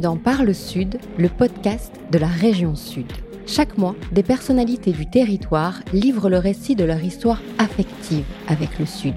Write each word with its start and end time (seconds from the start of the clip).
Dans 0.00 0.16
Parle 0.16 0.54
Sud, 0.54 0.98
le 1.18 1.28
podcast 1.28 1.92
de 2.10 2.18
la 2.18 2.26
région 2.26 2.74
Sud. 2.74 3.06
Chaque 3.46 3.76
mois, 3.76 3.94
des 4.10 4.22
personnalités 4.22 4.92
du 4.92 5.08
territoire 5.08 5.80
livrent 5.92 6.30
le 6.30 6.38
récit 6.38 6.74
de 6.74 6.84
leur 6.84 7.02
histoire 7.04 7.42
affective 7.58 8.24
avec 8.48 8.78
le 8.78 8.86
Sud. 8.86 9.14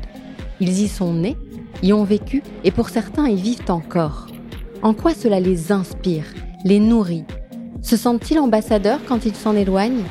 Ils 0.60 0.82
y 0.82 0.88
sont 0.88 1.14
nés, 1.14 1.38
y 1.82 1.94
ont 1.94 2.04
vécu 2.04 2.44
et 2.64 2.72
pour 2.72 2.90
certains 2.90 3.28
y 3.30 3.36
vivent 3.36 3.70
encore. 3.70 4.28
En 4.82 4.94
quoi 4.94 5.14
cela 5.14 5.40
les 5.40 5.72
inspire, 5.72 6.26
les 6.66 6.80
nourrit? 6.80 7.26
Se 7.82 7.96
sentent-ils 7.96 8.40
ambassadeurs 8.40 9.00
quand 9.08 9.26
ils 9.26 9.36
s'en 9.36 9.56
éloignent? 9.56 10.04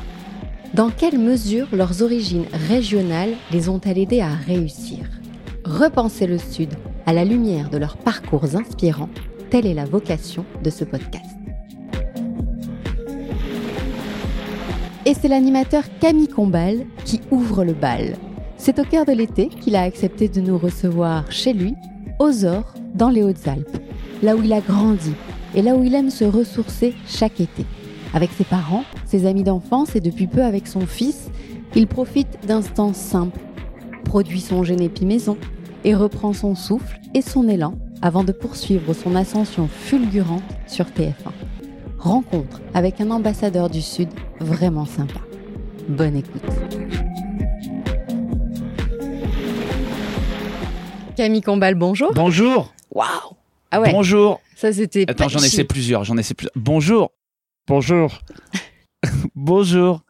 Dans 0.73 0.89
quelle 0.89 1.19
mesure 1.19 1.67
leurs 1.73 2.01
origines 2.01 2.47
régionales 2.69 3.33
les 3.51 3.69
ont-elles 3.69 3.99
aidés 3.99 4.21
à 4.21 4.33
réussir? 4.33 5.05
Repenser 5.63 6.25
le 6.25 6.39
Sud 6.39 6.73
à 7.05 7.13
la 7.13 7.23
lumière 7.23 7.69
de 7.69 7.77
leurs 7.77 7.97
parcours 7.97 8.55
inspirants 8.55 9.09
Telle 9.55 9.67
est 9.67 9.73
la 9.73 9.85
vocation 9.85 10.43
de 10.65 10.69
ce 10.69 10.83
podcast. 10.83 11.23
Et 15.05 15.13
c'est 15.13 15.29
l'animateur 15.29 15.83
Camille 16.01 16.27
Combal 16.27 16.85
qui 17.05 17.21
ouvre 17.31 17.63
le 17.63 17.71
bal. 17.71 18.17
C'est 18.57 18.79
au 18.79 18.83
cœur 18.83 19.05
de 19.05 19.13
l'été 19.13 19.47
qu'il 19.47 19.77
a 19.77 19.83
accepté 19.83 20.27
de 20.27 20.41
nous 20.41 20.57
recevoir 20.57 21.31
chez 21.31 21.53
lui, 21.53 21.73
aux 22.19 22.43
Ors, 22.43 22.73
dans 22.95 23.07
les 23.07 23.23
Hautes-Alpes, 23.23 23.77
là 24.21 24.35
où 24.35 24.43
il 24.43 24.51
a 24.51 24.59
grandi 24.59 25.13
et 25.55 25.61
là 25.61 25.73
où 25.75 25.85
il 25.85 25.95
aime 25.95 26.09
se 26.09 26.25
ressourcer 26.25 26.93
chaque 27.07 27.39
été. 27.39 27.65
Avec 28.13 28.31
ses 28.31 28.43
parents, 28.43 28.83
ses 29.05 29.25
amis 29.25 29.43
d'enfance 29.43 29.95
et 29.95 30.01
depuis 30.01 30.27
peu 30.27 30.43
avec 30.43 30.67
son 30.67 30.85
fils, 30.85 31.29
il 31.77 31.87
profite 31.87 32.45
d'instants 32.45 32.91
simples, 32.91 33.39
produit 34.03 34.41
son 34.41 34.65
génépi 34.65 35.05
maison 35.05 35.37
et 35.85 35.95
reprend 35.95 36.33
son 36.33 36.55
souffle 36.55 36.99
et 37.13 37.21
son 37.21 37.47
élan 37.47 37.75
avant 38.01 38.23
de 38.23 38.31
poursuivre 38.31 38.93
son 38.93 39.15
ascension 39.15 39.67
fulgurante 39.67 40.43
sur 40.67 40.85
TF1. 40.85 41.31
Rencontre 41.97 42.61
avec 42.73 43.01
un 43.01 43.11
ambassadeur 43.11 43.69
du 43.69 43.81
Sud 43.81 44.09
vraiment 44.39 44.85
sympa. 44.85 45.19
Bonne 45.87 46.17
écoute. 46.17 46.41
Camille 51.15 51.41
Combal, 51.41 51.75
bonjour. 51.75 52.13
Bonjour. 52.13 52.73
Waouh. 52.91 53.07
Ah 53.71 53.81
ouais. 53.81 53.91
Bonjour. 53.91 54.41
Ça 54.55 54.71
c'était. 54.71 55.05
Attends, 55.09 55.29
j'en 55.29 55.39
essaie 55.39 55.63
plusieurs. 55.63 56.03
J'en 56.03 56.17
essaie 56.17 56.33
plusieurs. 56.33 56.53
Bonjour. 56.55 57.11
Bonjour. 57.67 58.19
Bonjour. 59.35 60.01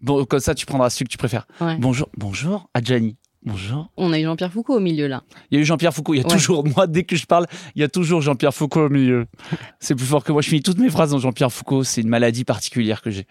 Bon, 0.00 0.24
comme 0.24 0.40
ça, 0.40 0.54
tu 0.54 0.66
prendras 0.66 0.90
celui 0.90 1.06
que 1.06 1.10
tu 1.10 1.18
préfères. 1.18 1.46
Ouais. 1.60 1.76
Bonjour. 1.78 2.08
Bonjour. 2.16 2.68
Adjani. 2.74 3.16
Bonjour. 3.44 3.90
On 3.96 4.12
a 4.12 4.18
eu 4.18 4.24
Jean-Pierre 4.24 4.52
Foucault 4.52 4.76
au 4.76 4.80
milieu 4.80 5.06
là. 5.06 5.22
Il 5.50 5.56
y 5.56 5.58
a 5.58 5.62
eu 5.62 5.64
Jean-Pierre 5.66 5.92
Foucault. 5.92 6.14
Il 6.14 6.18
y 6.18 6.20
a 6.22 6.26
Ouais. 6.26 6.32
toujours, 6.32 6.66
moi, 6.66 6.86
dès 6.86 7.04
que 7.04 7.14
je 7.16 7.26
parle, 7.26 7.46
il 7.74 7.80
y 7.80 7.84
a 7.84 7.88
toujours 7.88 8.22
Jean-Pierre 8.22 8.54
Foucault 8.54 8.86
au 8.86 8.88
milieu. 8.88 9.26
C'est 9.80 9.94
plus 9.94 10.06
fort 10.06 10.24
que 10.24 10.32
moi. 10.32 10.40
Je 10.40 10.48
finis 10.48 10.62
toutes 10.62 10.78
mes 10.78 10.88
phrases 10.88 11.10
dans 11.10 11.18
Jean-Pierre 11.18 11.52
Foucault. 11.52 11.84
C'est 11.84 12.00
une 12.00 12.08
maladie 12.08 12.44
particulière 12.44 13.02
que 13.02 13.10
j'ai. 13.10 13.26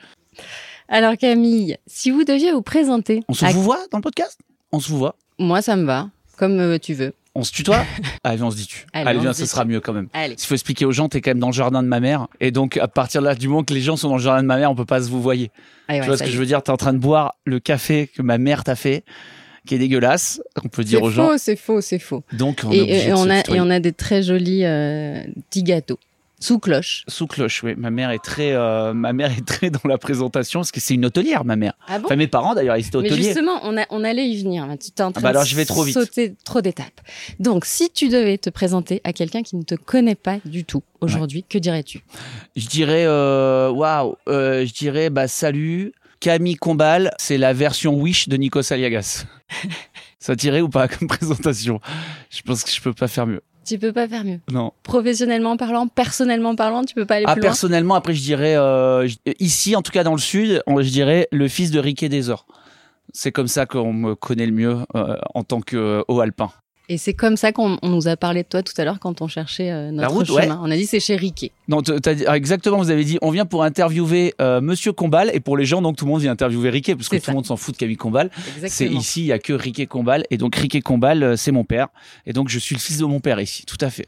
Alors 0.87 1.17
Camille, 1.17 1.77
si 1.87 2.11
vous 2.11 2.23
deviez 2.23 2.51
vous 2.51 2.61
présenter. 2.61 3.23
On 3.27 3.33
se 3.33 3.45
à- 3.45 3.51
vous 3.51 3.63
voit 3.63 3.79
dans 3.91 3.97
le 3.97 4.03
podcast? 4.03 4.39
On 4.71 4.79
se 4.79 4.89
vous 4.89 4.97
voit 4.99 5.15
Moi 5.39 5.61
ça 5.63 5.75
me 5.75 5.83
va, 5.85 6.09
comme 6.37 6.59
euh, 6.59 6.77
tu 6.77 6.93
veux. 6.93 7.13
On 7.35 7.41
se 7.43 7.51
tutoie? 7.51 7.83
Allez, 8.23 8.43
on 8.43 8.51
se 8.51 8.57
dit 8.57 8.67
tu. 8.67 8.85
Allez, 8.93 9.09
Allez, 9.19 9.33
ce 9.33 9.41
dit 9.41 9.47
sera 9.47 9.65
mieux 9.65 9.79
quand 9.79 9.93
même. 9.93 10.09
Allez. 10.13 10.35
S'il 10.37 10.47
faut 10.47 10.53
expliquer 10.53 10.85
aux 10.85 10.91
gens, 10.91 11.09
t'es 11.09 11.21
quand 11.21 11.31
même 11.31 11.39
dans 11.39 11.47
le 11.47 11.53
jardin 11.53 11.81
de 11.81 11.87
ma 11.87 11.99
mère. 11.99 12.27
Et 12.39 12.51
donc, 12.51 12.77
à 12.77 12.87
partir 12.87 13.21
de 13.21 13.25
là, 13.25 13.33
du 13.33 13.47
moment 13.47 13.63
que 13.63 13.73
les 13.73 13.81
gens 13.81 13.95
sont 13.97 14.09
dans 14.09 14.17
le 14.17 14.21
jardin 14.21 14.43
de 14.43 14.47
ma 14.47 14.57
mère, 14.57 14.69
on 14.69 14.75
peut 14.75 14.85
pas 14.85 15.01
se 15.01 15.09
vous 15.09 15.19
voyer. 15.21 15.49
Allez, 15.87 15.97
Tu 15.97 16.01
ouais, 16.01 16.07
vois 16.09 16.15
ce 16.17 16.19
ça 16.19 16.25
que 16.25 16.31
je 16.31 16.37
veux 16.37 16.45
dire? 16.45 16.61
T'es 16.61 16.69
en 16.69 16.77
train 16.77 16.93
de 16.93 16.99
boire 16.99 17.33
le 17.45 17.59
café 17.59 18.05
que 18.15 18.21
ma 18.21 18.37
mère 18.37 18.63
t'a 18.63 18.75
fait, 18.75 19.03
qui 19.65 19.75
est 19.75 19.79
dégueulasse, 19.79 20.41
on 20.63 20.67
peut 20.67 20.83
dire 20.83 20.99
C'est 20.99 21.05
aux 21.05 21.09
gens. 21.09 21.27
faux, 21.29 21.37
c'est 21.37 21.55
faux, 21.55 21.81
c'est 21.81 21.99
faux. 21.99 22.23
Donc, 22.33 22.61
on 22.65 22.71
est 22.71 22.77
Et, 22.77 22.81
obligé 22.81 23.07
et 23.09 23.13
on 23.13 23.29
a, 23.29 23.39
et 23.39 23.61
on 23.61 23.69
a 23.69 23.79
des 23.79 23.93
très 23.93 24.21
jolis 24.23 24.65
euh, 24.65 25.23
petits 25.49 25.63
gâteaux 25.63 25.99
sous 26.39 26.59
cloche. 26.59 27.05
Sous 27.07 27.25
cloche, 27.25 27.63
oui. 27.63 27.73
Ma 27.77 27.89
mère 27.89 28.11
est 28.11 28.21
très, 28.21 28.51
euh, 28.51 28.93
ma 28.93 29.13
mère 29.13 29.31
est 29.31 29.45
très 29.47 29.69
dans 29.69 29.79
la 29.87 29.97
présentation, 29.97 30.59
parce 30.59 30.73
que 30.73 30.81
c'est 30.81 30.93
une 30.93 31.05
hôtelière, 31.05 31.45
ma 31.45 31.55
mère. 31.55 31.71
Ah 31.87 31.99
bon 31.99 32.05
Enfin, 32.07 32.17
mes 32.17 32.27
parents 32.27 32.53
d'ailleurs, 32.53 32.75
ils 32.75 32.85
étaient 32.85 32.97
Mais 32.97 33.05
hôteliers. 33.09 33.23
justement, 33.23 33.61
on, 33.63 33.77
a, 33.77 33.85
on 33.91 34.03
allait 34.03 34.27
y 34.27 34.43
venir. 34.43 34.67
Tu 34.77 34.91
t'es 34.91 35.03
en 35.03 35.13
train 35.13 35.21
bah 35.21 35.29
alors, 35.29 35.43
de 35.43 35.47
je 35.47 35.55
vais 35.55 35.63
trop 35.63 35.83
vite. 35.83 35.93
sauter 35.93 36.35
trop 36.43 36.59
d'étapes. 36.59 36.99
Donc, 37.39 37.63
si 37.63 37.89
tu 37.91 38.09
devais 38.09 38.37
te 38.37 38.49
présenter 38.49 38.99
à 39.05 39.13
quelqu'un 39.13 39.41
qui 39.41 39.55
ne 39.55 39.63
te 39.63 39.75
connaît 39.75 40.15
pas 40.15 40.39
du 40.43 40.65
tout 40.65 40.83
aujourd'hui, 40.99 41.45
que 41.47 41.57
dirais-tu? 41.57 42.03
Je 42.57 42.67
dirais, 42.67 43.05
euh, 43.05 43.69
waouh, 43.69 44.17
euh, 44.27 44.65
je 44.65 44.73
dirais, 44.73 45.09
bah 45.09 45.29
salut, 45.29 45.93
Camille 46.23 46.55
Combal, 46.55 47.11
c'est 47.17 47.37
la 47.37 47.51
version 47.51 47.95
Wish 47.95 48.29
de 48.29 48.37
Nikos 48.37 48.71
Aliagas. 48.71 49.25
Ça 50.19 50.37
tirait 50.37 50.61
ou 50.61 50.69
pas 50.69 50.87
comme 50.87 51.09
présentation? 51.09 51.81
Je 52.29 52.41
pense 52.43 52.63
que 52.63 52.71
je 52.71 52.79
peux 52.79 52.93
pas 52.93 53.09
faire 53.09 53.27
mieux. 53.27 53.41
Tu 53.65 53.77
peux 53.77 53.91
pas 53.91 54.07
faire 54.07 54.23
mieux. 54.23 54.39
Non. 54.49 54.71
Professionnellement 54.83 55.57
parlant, 55.57 55.89
personnellement 55.89 56.55
parlant, 56.55 56.85
tu 56.85 56.95
peux 56.95 57.05
pas 57.05 57.15
aller 57.15 57.25
Ah, 57.27 57.33
plus 57.33 57.41
loin? 57.41 57.49
personnellement, 57.49 57.95
après, 57.95 58.13
je 58.13 58.21
dirais, 58.21 58.55
euh, 58.55 59.05
ici, 59.39 59.75
en 59.75 59.81
tout 59.81 59.91
cas 59.91 60.05
dans 60.05 60.13
le 60.13 60.17
sud, 60.17 60.63
je 60.65 60.89
dirais 60.89 61.27
le 61.33 61.49
fils 61.49 61.71
de 61.71 61.79
Riquet 61.79 62.07
des 62.07 62.29
Ors. 62.29 62.45
C'est 63.11 63.33
comme 63.33 63.49
ça 63.49 63.65
qu'on 63.65 63.91
me 63.91 64.15
connaît 64.15 64.45
le 64.45 64.53
mieux 64.53 64.77
euh, 64.95 65.17
en 65.33 65.43
tant 65.43 65.59
que 65.59 65.75
euh, 65.75 66.01
haut 66.07 66.21
alpin. 66.21 66.51
Et 66.93 66.97
c'est 66.97 67.15
comme 67.15 67.37
ça 67.37 67.51
qu'on 67.51 67.77
on 67.81 67.89
nous 67.89 68.07
a 68.07 68.15
parlé 68.15 68.43
de 68.43 68.47
toi 68.47 68.61
tout 68.61 68.73
à 68.77 68.83
l'heure 68.85 68.99
quand 68.99 69.21
on 69.21 69.27
cherchait 69.27 69.71
euh, 69.71 69.89
notre 69.89 70.11
route, 70.13 70.27
chemin. 70.27 70.41
ouais. 70.41 70.61
On 70.61 70.69
a 70.69 70.75
dit 70.75 70.85
c'est 70.85 70.99
chez 70.99 71.15
Riquet. 71.15 71.51
Non, 71.67 71.81
dit- 71.81 71.91
ah, 72.27 72.37
exactement, 72.37 72.77
vous 72.77 72.91
avez 72.91 73.03
dit, 73.03 73.17
on 73.23 73.31
vient 73.31 73.45
pour 73.47 73.63
interviewer 73.63 74.35
euh, 74.39 74.61
Monsieur 74.61 74.93
Combal, 74.93 75.31
et 75.33 75.39
pour 75.39 75.57
les 75.57 75.65
gens, 75.65 75.81
donc 75.81 75.95
tout 75.97 76.05
le 76.05 76.11
monde 76.11 76.21
vient 76.21 76.31
interviewer 76.31 76.69
Riquet, 76.69 76.95
parce 76.95 77.09
que 77.09 77.17
tout 77.17 77.31
le 77.31 77.35
monde 77.35 77.45
s'en 77.47 77.57
fout 77.57 77.73
de 77.73 77.79
Camille 77.79 77.97
Combal. 77.97 78.29
C'est 78.67 78.87
ici, 78.87 79.21
il 79.21 79.25
y 79.27 79.31
a 79.31 79.39
que 79.39 79.53
Riquet 79.53 79.87
Combal, 79.87 80.23
et 80.29 80.37
donc 80.37 80.55
Riquet 80.55 80.81
Combal, 80.81 81.23
euh, 81.23 81.35
c'est 81.35 81.51
mon 81.51 81.63
père, 81.63 81.87
et 82.27 82.33
donc 82.33 82.49
je 82.49 82.59
suis 82.59 82.75
le 82.75 82.79
fils 82.81 82.99
de 82.99 83.05
mon 83.05 83.19
père 83.19 83.39
ici, 83.39 83.65
tout 83.65 83.77
à 83.81 83.89
fait. 83.89 84.05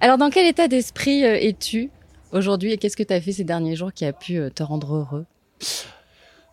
Alors, 0.00 0.16
dans 0.18 0.30
quel 0.30 0.46
état 0.46 0.68
d'esprit 0.68 1.22
es-tu 1.22 1.90
aujourd'hui? 2.32 2.72
Et 2.72 2.78
qu'est-ce 2.78 2.96
que 2.96 3.02
tu 3.02 3.12
as 3.12 3.20
fait 3.20 3.32
ces 3.32 3.44
derniers 3.44 3.74
jours 3.74 3.92
qui 3.92 4.04
a 4.04 4.12
pu 4.12 4.38
te 4.54 4.62
rendre 4.62 4.94
heureux? 4.94 5.24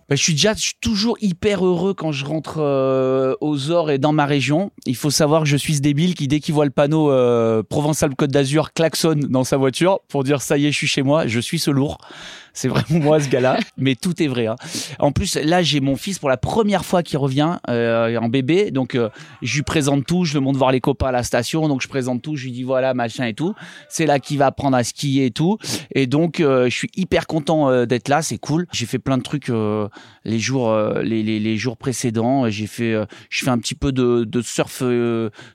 Bah, 0.10 0.16
je 0.16 0.24
suis 0.24 0.34
déjà 0.34 0.56
je 0.56 0.62
suis 0.62 0.74
toujours 0.82 1.18
hyper 1.22 1.64
heureux 1.64 1.94
quand 1.94 2.12
je 2.12 2.26
rentre 2.26 2.58
euh, 2.58 3.36
aux 3.42 3.70
Ors 3.70 3.92
et 3.92 4.00
dans 4.00 4.12
ma 4.12 4.26
région. 4.26 4.72
Il 4.88 4.96
faut 4.96 5.12
savoir 5.12 5.44
que 5.44 5.48
je 5.48 5.56
suis 5.56 5.76
ce 5.76 5.82
débile 5.82 6.16
qui, 6.16 6.28
dès 6.28 6.40
qu'il 6.40 6.56
voit 6.56 6.66
le 6.66 6.72
panneau 6.72 7.12
euh, 7.12 7.62
Provençal-Côte 7.62 8.32
d'Azur, 8.32 8.74
klaxonne 8.74 9.20
dans 9.20 9.44
sa 9.44 9.58
voiture 9.58 10.00
pour 10.08 10.24
dire 10.24 10.42
ça 10.42 10.58
y 10.58 10.66
est, 10.66 10.72
je 10.72 10.78
suis 10.78 10.88
chez 10.88 11.04
moi, 11.04 11.28
je 11.28 11.40
suis 11.40 11.60
ce 11.60 11.70
lourd. 11.70 12.00
C'est 12.60 12.68
vraiment 12.68 13.00
moi 13.06 13.22
ce 13.22 13.30
gars-là, 13.30 13.58
mais 13.78 13.96
tout 13.96 14.22
est 14.22 14.28
vrai. 14.28 14.48
hein. 14.48 14.56
En 15.00 15.14
plus, 15.14 15.36
là, 15.36 15.62
j'ai 15.62 15.80
mon 15.80 15.96
fils 15.96 16.20
pour 16.20 16.28
la 16.28 16.36
première 16.36 16.84
fois 16.84 17.04
qui 17.04 17.16
revient 17.16 17.58
euh, 17.70 18.18
en 18.18 18.28
bébé, 18.28 18.70
donc 18.72 18.96
euh, 18.96 19.08
je 19.42 19.56
lui 19.56 19.64
présente 19.64 20.06
tout, 20.06 20.26
je 20.26 20.34
le 20.34 20.42
monte 20.42 20.58
voir 20.58 20.74
les 20.74 20.82
copains 20.82 21.08
à 21.08 21.12
la 21.14 21.24
station, 21.24 21.70
donc 21.70 21.82
je 21.82 21.88
présente 21.88 22.22
tout, 22.22 22.36
je 22.36 22.44
lui 22.46 22.52
dis 22.52 22.64
voilà 22.64 22.94
machin 22.94 23.26
et 23.28 23.34
tout. 23.34 23.54
C'est 23.88 24.06
là 24.06 24.20
qu'il 24.20 24.38
va 24.40 24.48
apprendre 24.48 24.76
à 24.76 24.84
skier 24.84 25.28
et 25.28 25.32
tout, 25.32 25.58
et 25.96 26.06
donc 26.06 26.42
euh, 26.42 26.66
je 26.70 26.76
suis 26.76 26.90
hyper 26.98 27.28
content 27.28 27.86
d'être 27.86 28.10
là, 28.10 28.22
c'est 28.22 28.38
cool. 28.38 28.66
J'ai 28.74 28.86
fait 28.86 29.00
plein 29.00 29.18
de 29.18 29.24
trucs 29.24 29.50
les 30.26 30.40
jours 30.40 30.76
les, 31.02 31.24
les, 31.24 31.40
les 31.40 31.58
jours 31.58 31.78
précédents. 31.78 32.50
J'ai 32.50 32.68
fait 32.68 32.94
je 33.30 33.44
fais 33.46 33.52
un 33.52 33.58
petit 33.60 33.76
peu 33.76 33.92
de, 33.94 34.26
de 34.26 34.42
surf 34.42 34.84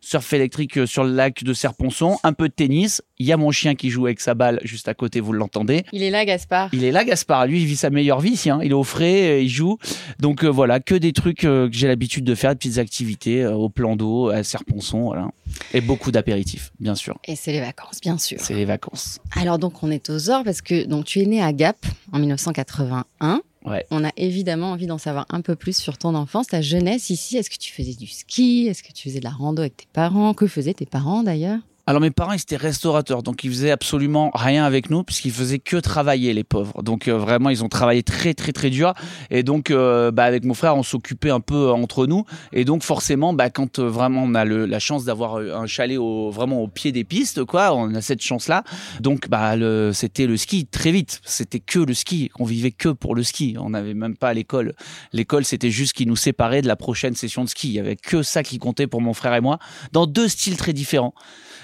surf 0.01 0.33
électrique 0.33 0.87
sur 0.87 1.05
le 1.05 1.13
lac 1.13 1.45
de 1.45 1.53
Serponçon, 1.53 2.17
un 2.23 2.33
peu 2.33 2.49
de 2.49 2.55
tennis. 2.55 3.03
Il 3.19 3.27
y 3.27 3.33
a 3.33 3.37
mon 3.37 3.51
chien 3.51 3.75
qui 3.75 3.91
joue 3.91 4.07
avec 4.07 4.21
sa 4.21 4.35
balle 4.35 4.61
juste 4.65 4.89
à 4.89 4.95
côté, 4.95 5.21
vous 5.21 5.33
l'entendez. 5.33 5.85
Il 5.93 6.03
est 6.03 6.11
là, 6.11 6.25
Gaspard. 6.25 6.69
Il 6.73 6.85
est 6.85 6.91
là, 6.91 6.94
Gaspard. 7.03 7.47
Lui, 7.47 7.63
il 7.63 7.67
vit 7.67 7.77
sa 7.77 7.91
meilleure 7.91 8.21
vie 8.21 8.41
hein. 8.49 8.61
Il 8.63 8.71
est 8.71 8.75
au 8.75 8.85
frais, 8.85 9.31
euh, 9.31 9.41
il 9.41 9.49
joue. 9.49 9.79
Donc 10.21 10.45
euh, 10.45 10.49
voilà, 10.49 10.79
que 10.79 10.95
des 10.95 11.13
trucs 11.13 11.45
euh, 11.45 11.69
que 11.69 11.75
j'ai 11.75 11.89
l'habitude 11.89 12.25
de 12.25 12.35
faire, 12.35 12.51
des 12.51 12.59
petites 12.59 12.79
activités 12.79 13.45
au 13.47 13.69
plan 13.69 13.97
d'eau, 13.97 14.29
à 14.29 14.45
Serponçon, 14.45 15.05
voilà. 15.05 15.31
Et 15.73 15.81
beaucoup 15.81 16.13
d'apéritifs, 16.13 16.71
bien 16.79 16.95
sûr. 16.95 17.19
Et 17.25 17.35
c'est 17.35 17.53
les 17.53 17.61
vacances, 17.61 18.01
bien 18.01 18.19
sûr. 18.19 18.39
C'est 18.41 18.55
les 18.55 18.65
vacances. 18.65 19.19
Alors 19.35 19.59
donc 19.59 19.83
on 19.83 19.91
est 19.91 20.11
aux 20.11 20.31
Ors 20.31 20.45
parce 20.45 20.61
que 20.61 20.85
donc 20.85 21.07
tu 21.07 21.21
es 21.21 21.27
né 21.27 21.43
à 21.43 21.53
Gap 21.53 21.79
en 22.13 22.19
1981. 22.19 23.41
Ouais. 23.65 23.87
On 23.91 24.05
a 24.05 24.11
évidemment 24.19 24.73
envie 24.73 24.87
d'en 24.87 24.99
savoir 24.99 25.25
un 25.31 25.41
peu 25.41 25.57
plus 25.57 25.77
sur 25.77 25.97
ton 25.97 26.15
enfance, 26.15 26.49
ta 26.49 26.61
jeunesse 26.61 27.09
ici. 27.09 27.39
Est-ce 27.39 27.49
que 27.49 27.57
tu 27.57 27.73
faisais 27.73 27.95
du 27.95 28.07
ski? 28.07 28.67
Est-ce 28.69 28.83
que 28.83 28.93
tu 28.93 29.09
faisais 29.09 29.21
de 29.21 29.25
la 29.25 29.31
rando 29.31 29.63
avec 29.63 29.77
tes 29.79 29.89
parents? 29.91 30.35
Que 30.35 30.47
faisaient 30.47 30.75
tes 30.75 30.85
parents 30.87 31.23
d'ailleurs? 31.23 31.61
Alors 31.87 32.01
mes 32.01 32.11
parents 32.11 32.33
ils 32.33 32.41
étaient 32.41 32.57
restaurateurs, 32.57 33.23
donc 33.23 33.45
ils 33.45 33.51
faisaient 33.51 33.71
absolument 33.71 34.31
rien 34.33 34.65
avec 34.65 34.89
nous 34.89 35.05
puisqu'ils 35.05 35.33
faisaient 35.33 35.59
que 35.59 35.77
travailler 35.77 36.33
les 36.33 36.43
pauvres. 36.43 36.83
Donc 36.83 37.09
euh, 37.09 37.19
vraiment 37.19 37.51
ils 37.51 37.63
ont 37.63 37.69
travaillé 37.69 38.03
très 38.03 38.33
très 38.33 38.53
très 38.53 38.71
dur 38.71 38.95
et 39.29 39.43
donc 39.43 39.71
euh, 39.71 40.11
bah, 40.11 40.25
avec 40.25 40.45
mon 40.47 40.55
frère 40.55 40.77
on 40.77 40.83
s'occupait 40.83 41.29
un 41.29 41.41
peu 41.41 41.69
euh, 41.69 41.73
entre 41.73 42.07
nous 42.07 42.25
et 42.55 42.65
donc 42.65 42.83
forcément 42.83 43.35
bah, 43.35 43.51
quand 43.51 43.81
vraiment 43.81 44.23
on 44.23 44.35
a 44.35 44.47
le, 44.47 44.65
la 44.65 44.79
chance 44.79 45.05
d'avoir 45.05 45.37
un 45.37 45.67
chalet 45.67 45.99
au, 45.99 46.31
vraiment 46.31 46.63
au 46.63 46.69
pied 46.69 46.91
des 46.91 47.05
pistes 47.05 47.45
quoi, 47.45 47.75
on 47.75 47.95
a 47.95 48.01
cette 48.01 48.23
chance 48.23 48.49
là. 48.49 48.65
Donc 49.01 49.29
bah 49.29 49.53
c'était 49.93 50.27
le 50.27 50.39
ski 50.39 50.65
très 50.65 50.91
vite, 50.91 51.21
c'était 51.27 51.61
que 51.61 51.81
le 51.81 51.93
ski, 51.93 52.31
on 52.39 52.45
vivait 52.47 52.73
que 52.73 52.89
pour 52.89 53.15
le 53.15 53.23
ski, 53.23 53.57
on 53.61 53.71
n'avait 53.71 53.93
même 53.93 54.17
pas 54.17 54.33
l'école. 54.33 54.73
L'école 55.13 55.45
c'était 55.45 55.71
juste 55.71 55.93
qui 55.93 56.07
nous 56.07 56.17
séparait 56.17 56.63
de 56.63 56.67
la 56.67 56.77
prochaine 56.77 57.15
session 57.15 57.45
de 57.45 57.51
ski, 57.51 57.69
il 57.69 57.75
y 57.75 57.79
avait 57.79 57.97
que 57.97 58.23
ça 58.23 58.43
qui 58.43 58.57
comptait 58.57 58.87
pour 58.87 59.03
mon 59.03 59.13
frère 59.13 59.35
et 59.35 59.43
moi 59.43 59.59
dans 59.93 60.07
deux 60.07 60.29
styles 60.29 60.57
très 60.57 60.73
différents. 60.73 61.13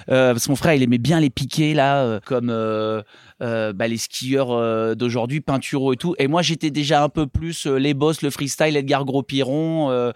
Euh, 0.08 0.32
parce 0.32 0.47
que 0.47 0.50
mon 0.50 0.56
frère, 0.56 0.75
il 0.75 0.82
aimait 0.82 0.99
bien 0.99 1.20
les 1.20 1.31
piquets 1.31 1.75
là, 1.75 2.02
euh, 2.02 2.20
comme 2.25 2.50
euh, 2.50 3.02
bah, 3.41 3.88
les 3.88 3.97
skieurs 3.97 4.97
d'aujourd'hui, 4.97 5.41
Pinturo 5.41 5.93
et 5.93 5.97
tout. 5.97 6.14
Et 6.19 6.26
moi, 6.26 6.43
j'étais 6.43 6.70
déjà 6.70 7.02
un 7.02 7.08
peu 7.08 7.26
plus 7.26 7.67
les 7.67 7.94
boss, 7.94 8.23
le 8.23 8.31
freestyle, 8.31 8.76
Edgar 8.76 9.05
Gros-Piron, 9.05 10.12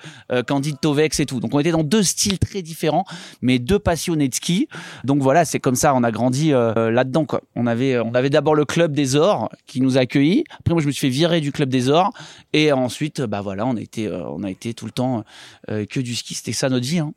Candide 0.47 0.79
Tovex 0.81 1.21
et 1.21 1.27
tout. 1.27 1.41
Donc 1.41 1.55
on 1.55 1.59
était 1.59 1.71
dans 1.71 1.85
deux 1.85 2.03
styles 2.03 2.39
très 2.39 2.63
différents, 2.63 3.05
mais 3.41 3.59
deux 3.59 3.79
passionnés 3.79 4.29
de 4.29 4.35
ski. 4.35 4.69
Donc 5.05 5.23
voilà, 5.23 5.45
c'est 5.45 5.61
comme 5.61 5.75
ça, 5.75 5.95
on 5.95 6.03
a 6.03 6.11
grandi 6.11 6.51
là-dedans. 6.51 7.25
Quoi. 7.25 7.41
On 7.57 7.67
avait, 7.67 7.99
on 7.99 8.15
avait 8.15 8.31
d'abord 8.31 8.55
le 8.55 8.67
club 8.67 8.93
des 8.93 9.17
Ors 9.17 9.51
qui 9.67 9.81
nous 9.81 9.97
a 9.97 10.03
accueillis. 10.03 10.45
Après, 10.61 10.75
moi, 10.75 10.83
je 10.83 10.87
me 10.87 10.93
suis 10.93 11.09
fait 11.09 11.15
virer 11.15 11.41
du 11.41 11.51
club 11.51 11.71
des 11.71 11.89
Ors, 11.89 12.13
et 12.53 12.73
ensuite, 12.73 13.23
bah 13.23 13.41
voilà, 13.41 13.67
on 13.67 13.77
a 13.77 13.81
été, 13.81 14.11
on 14.11 14.43
a 14.43 14.51
été 14.51 14.75
tout 14.75 14.85
le 14.85 14.93
temps 14.93 15.25
que 15.67 16.01
du 16.01 16.15
ski. 16.15 16.35
C'était 16.35 16.53
ça 16.53 16.69
notre 16.69 16.87
vie. 16.87 16.99
Hein. 16.99 17.15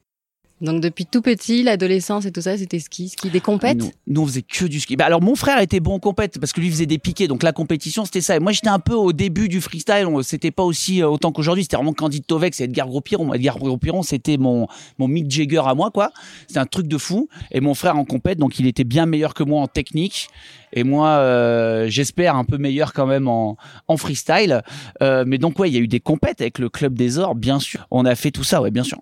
Donc 0.60 0.82
depuis 0.82 1.06
tout 1.06 1.22
petit, 1.22 1.62
l'adolescence 1.62 2.26
et 2.26 2.32
tout 2.32 2.42
ça, 2.42 2.58
c'était 2.58 2.80
ski, 2.80 3.10
ski 3.10 3.30
des 3.30 3.42
compètes. 3.42 3.78
Nous, 3.78 3.92
nous, 4.08 4.22
on 4.22 4.26
faisait 4.26 4.42
que 4.42 4.66
du 4.66 4.80
ski. 4.80 4.96
Bah, 4.96 5.06
alors 5.06 5.22
mon 5.22 5.36
frère 5.36 5.62
était 5.62 5.80
bon 5.80 5.94
en 5.96 6.00
compète 6.00 6.40
parce 6.40 6.52
que 6.52 6.62
lui 6.62 6.70
faisait 6.70 6.86
des 6.88 6.98
piquets, 6.98 7.28
donc 7.28 7.44
la 7.44 7.52
compétition 7.52 8.06
c'était 8.06 8.22
ça. 8.22 8.36
Et 8.36 8.40
moi 8.40 8.52
j'étais 8.52 8.70
un 8.70 8.80
peu 8.80 8.94
au 8.94 9.14
début 9.14 9.50
du 9.50 9.62
freestyle, 9.62 10.08
c'était 10.24 10.52
pas 10.52 10.64
aussi 10.64 11.04
euh, 11.04 11.10
autant 11.10 11.32
qu'aujourd'hui. 11.32 11.64
C'était 11.64 11.76
vraiment 11.76 11.94
Candide 11.94 12.26
Tovex 12.26 12.60
et 12.60 12.64
Edgar 12.64 12.88
Gros-Piron. 12.88 13.34
Edgar 13.34 13.58
Gros-Piron 13.58 14.02
c'était 14.02 14.38
mon 14.38 14.68
mon 14.98 15.08
Mick 15.08 15.30
Jagger 15.30 15.62
à 15.66 15.76
moi 15.76 15.92
quoi. 15.92 16.12
C'était 16.48 16.60
un 16.60 16.66
truc 16.66 16.88
de 16.88 16.98
fou. 16.98 17.30
Et 17.52 17.62
mon 17.62 17.74
frère 17.74 17.98
en 17.98 18.06
compète, 18.06 18.40
donc 18.40 18.60
il 18.60 18.66
était 18.68 18.84
bien 18.84 19.06
meilleur 19.06 19.34
que 19.34 19.44
moi 19.44 19.62
en 19.62 19.68
technique. 19.68 20.30
Et 20.74 20.84
moi, 20.84 21.10
euh, 21.10 21.88
j'espère 21.88 22.36
un 22.36 22.44
peu 22.44 22.58
meilleur 22.58 22.94
quand 22.94 23.06
même 23.06 23.28
en, 23.28 23.58
en 23.88 23.98
freestyle. 23.98 24.62
Euh, 25.02 25.24
mais 25.26 25.38
donc 25.38 25.58
ouais, 25.60 25.70
il 25.70 25.74
y 25.74 25.78
a 25.78 25.82
eu 25.82 25.88
des 25.88 26.00
compètes 26.00 26.42
avec 26.42 26.60
le 26.60 26.70
club 26.70 26.94
des 26.94 27.20
Ors, 27.20 27.36
bien 27.36 27.60
sûr. 27.60 27.88
On 27.92 28.06
a 28.06 28.16
fait 28.16 28.32
tout 28.32 28.44
ça, 28.44 28.62
ouais, 28.62 28.72
bien 28.72 28.84
sûr. 28.84 29.00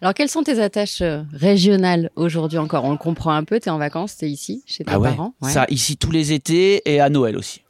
Alors 0.00 0.14
quelles 0.14 0.28
sont 0.28 0.42
tes 0.42 0.60
attaches 0.60 1.00
euh, 1.02 1.22
régionales 1.32 2.10
aujourd'hui 2.16 2.58
encore? 2.58 2.84
On 2.84 2.92
le 2.92 2.96
comprend 2.98 3.32
un 3.32 3.44
peu, 3.44 3.58
t'es 3.60 3.70
en 3.70 3.78
vacances, 3.78 4.16
t'es 4.16 4.28
ici, 4.30 4.62
chez 4.66 4.84
tes 4.84 4.90
Ah 4.92 4.98
ouais, 5.00 5.10
parents. 5.10 5.34
Ouais. 5.40 5.50
ça 5.50 5.66
ici 5.68 5.96
tous 5.96 6.10
les 6.10 6.32
étés 6.32 6.82
et 6.92 7.00
à 7.00 7.08
Noël 7.08 7.36
aussi. 7.36 7.62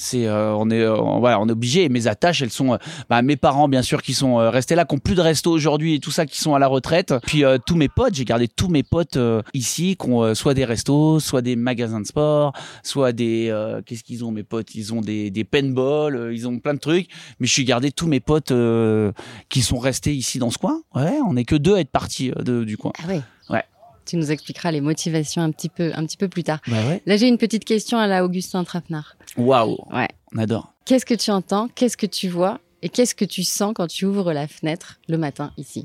C'est 0.00 0.26
euh, 0.26 0.54
on 0.54 0.70
est 0.70 0.80
euh, 0.82 0.94
voilà, 0.94 1.38
on 1.40 1.46
est 1.48 1.52
obligé. 1.52 1.88
Mes 1.90 2.06
attaches, 2.06 2.40
elles 2.40 2.50
sont 2.50 2.72
euh, 2.72 2.78
bah, 3.10 3.20
mes 3.20 3.36
parents 3.36 3.68
bien 3.68 3.82
sûr 3.82 4.00
qui 4.02 4.14
sont 4.14 4.38
euh, 4.40 4.48
restés 4.48 4.74
là, 4.74 4.84
qui 4.86 4.94
ont 4.94 4.98
plus 4.98 5.14
de 5.14 5.20
resto 5.20 5.50
aujourd'hui 5.50 5.94
et 5.94 6.00
tout 6.00 6.10
ça, 6.10 6.24
qui 6.24 6.40
sont 6.40 6.54
à 6.54 6.58
la 6.58 6.66
retraite. 6.66 7.12
Puis 7.26 7.44
euh, 7.44 7.58
tous 7.64 7.76
mes 7.76 7.88
potes, 7.88 8.14
j'ai 8.14 8.24
gardé 8.24 8.48
tous 8.48 8.68
mes 8.68 8.82
potes 8.82 9.16
euh, 9.18 9.42
ici, 9.52 9.96
qui 10.00 10.08
ont 10.08 10.22
euh, 10.22 10.34
soit 10.34 10.54
des 10.54 10.64
restos, 10.64 11.20
soit 11.20 11.42
des 11.42 11.54
magasins 11.54 12.00
de 12.00 12.06
sport, 12.06 12.52
soit 12.82 13.12
des 13.12 13.48
euh, 13.50 13.82
qu'est-ce 13.84 14.02
qu'ils 14.02 14.24
ont 14.24 14.30
mes 14.32 14.42
potes? 14.42 14.74
Ils 14.74 14.94
ont 14.94 15.02
des 15.02 15.30
des 15.30 15.44
paintball, 15.44 16.30
ils 16.32 16.48
ont 16.48 16.58
plein 16.58 16.74
de 16.74 16.78
trucs. 16.80 17.08
Mais 17.38 17.46
je 17.46 17.52
suis 17.52 17.64
gardé 17.64 17.92
tous 17.92 18.06
mes 18.06 18.20
potes 18.20 18.52
euh, 18.52 19.12
qui 19.48 19.60
sont 19.60 19.78
restés 19.78 20.14
ici 20.14 20.38
dans 20.38 20.50
ce 20.50 20.58
coin. 20.58 20.80
Ouais, 20.94 21.18
on 21.26 21.36
est 21.36 21.44
que 21.44 21.56
deux 21.56 21.74
à 21.74 21.80
être 21.80 21.90
partis 21.90 22.30
de- 22.30 22.64
du 22.64 22.76
coin. 22.78 22.92
Ah 23.04 23.08
ouais. 23.08 23.20
Ouais. 23.50 23.64
Tu 24.10 24.16
nous 24.16 24.32
expliqueras 24.32 24.72
les 24.72 24.80
motivations 24.80 25.40
un 25.40 25.52
petit 25.52 25.68
peu, 25.68 25.92
un 25.94 26.04
petit 26.04 26.16
peu 26.16 26.26
plus 26.26 26.42
tard. 26.42 26.58
Bah 26.66 26.84
ouais. 26.88 27.00
Là, 27.06 27.16
j'ai 27.16 27.28
une 27.28 27.38
petite 27.38 27.64
question 27.64 27.96
à 27.96 28.08
la 28.08 28.24
Augustin 28.24 28.64
Trapenard. 28.64 29.14
Waouh. 29.36 29.76
Ouais. 29.92 30.08
On 30.34 30.38
adore. 30.38 30.74
Qu'est-ce 30.84 31.06
que 31.06 31.14
tu 31.14 31.30
entends 31.30 31.68
Qu'est-ce 31.68 31.96
que 31.96 32.06
tu 32.06 32.28
vois 32.28 32.58
Et 32.82 32.88
qu'est-ce 32.88 33.14
que 33.14 33.24
tu 33.24 33.44
sens 33.44 33.72
quand 33.72 33.86
tu 33.86 34.06
ouvres 34.06 34.32
la 34.32 34.48
fenêtre 34.48 34.98
le 35.06 35.16
matin 35.16 35.52
ici? 35.58 35.84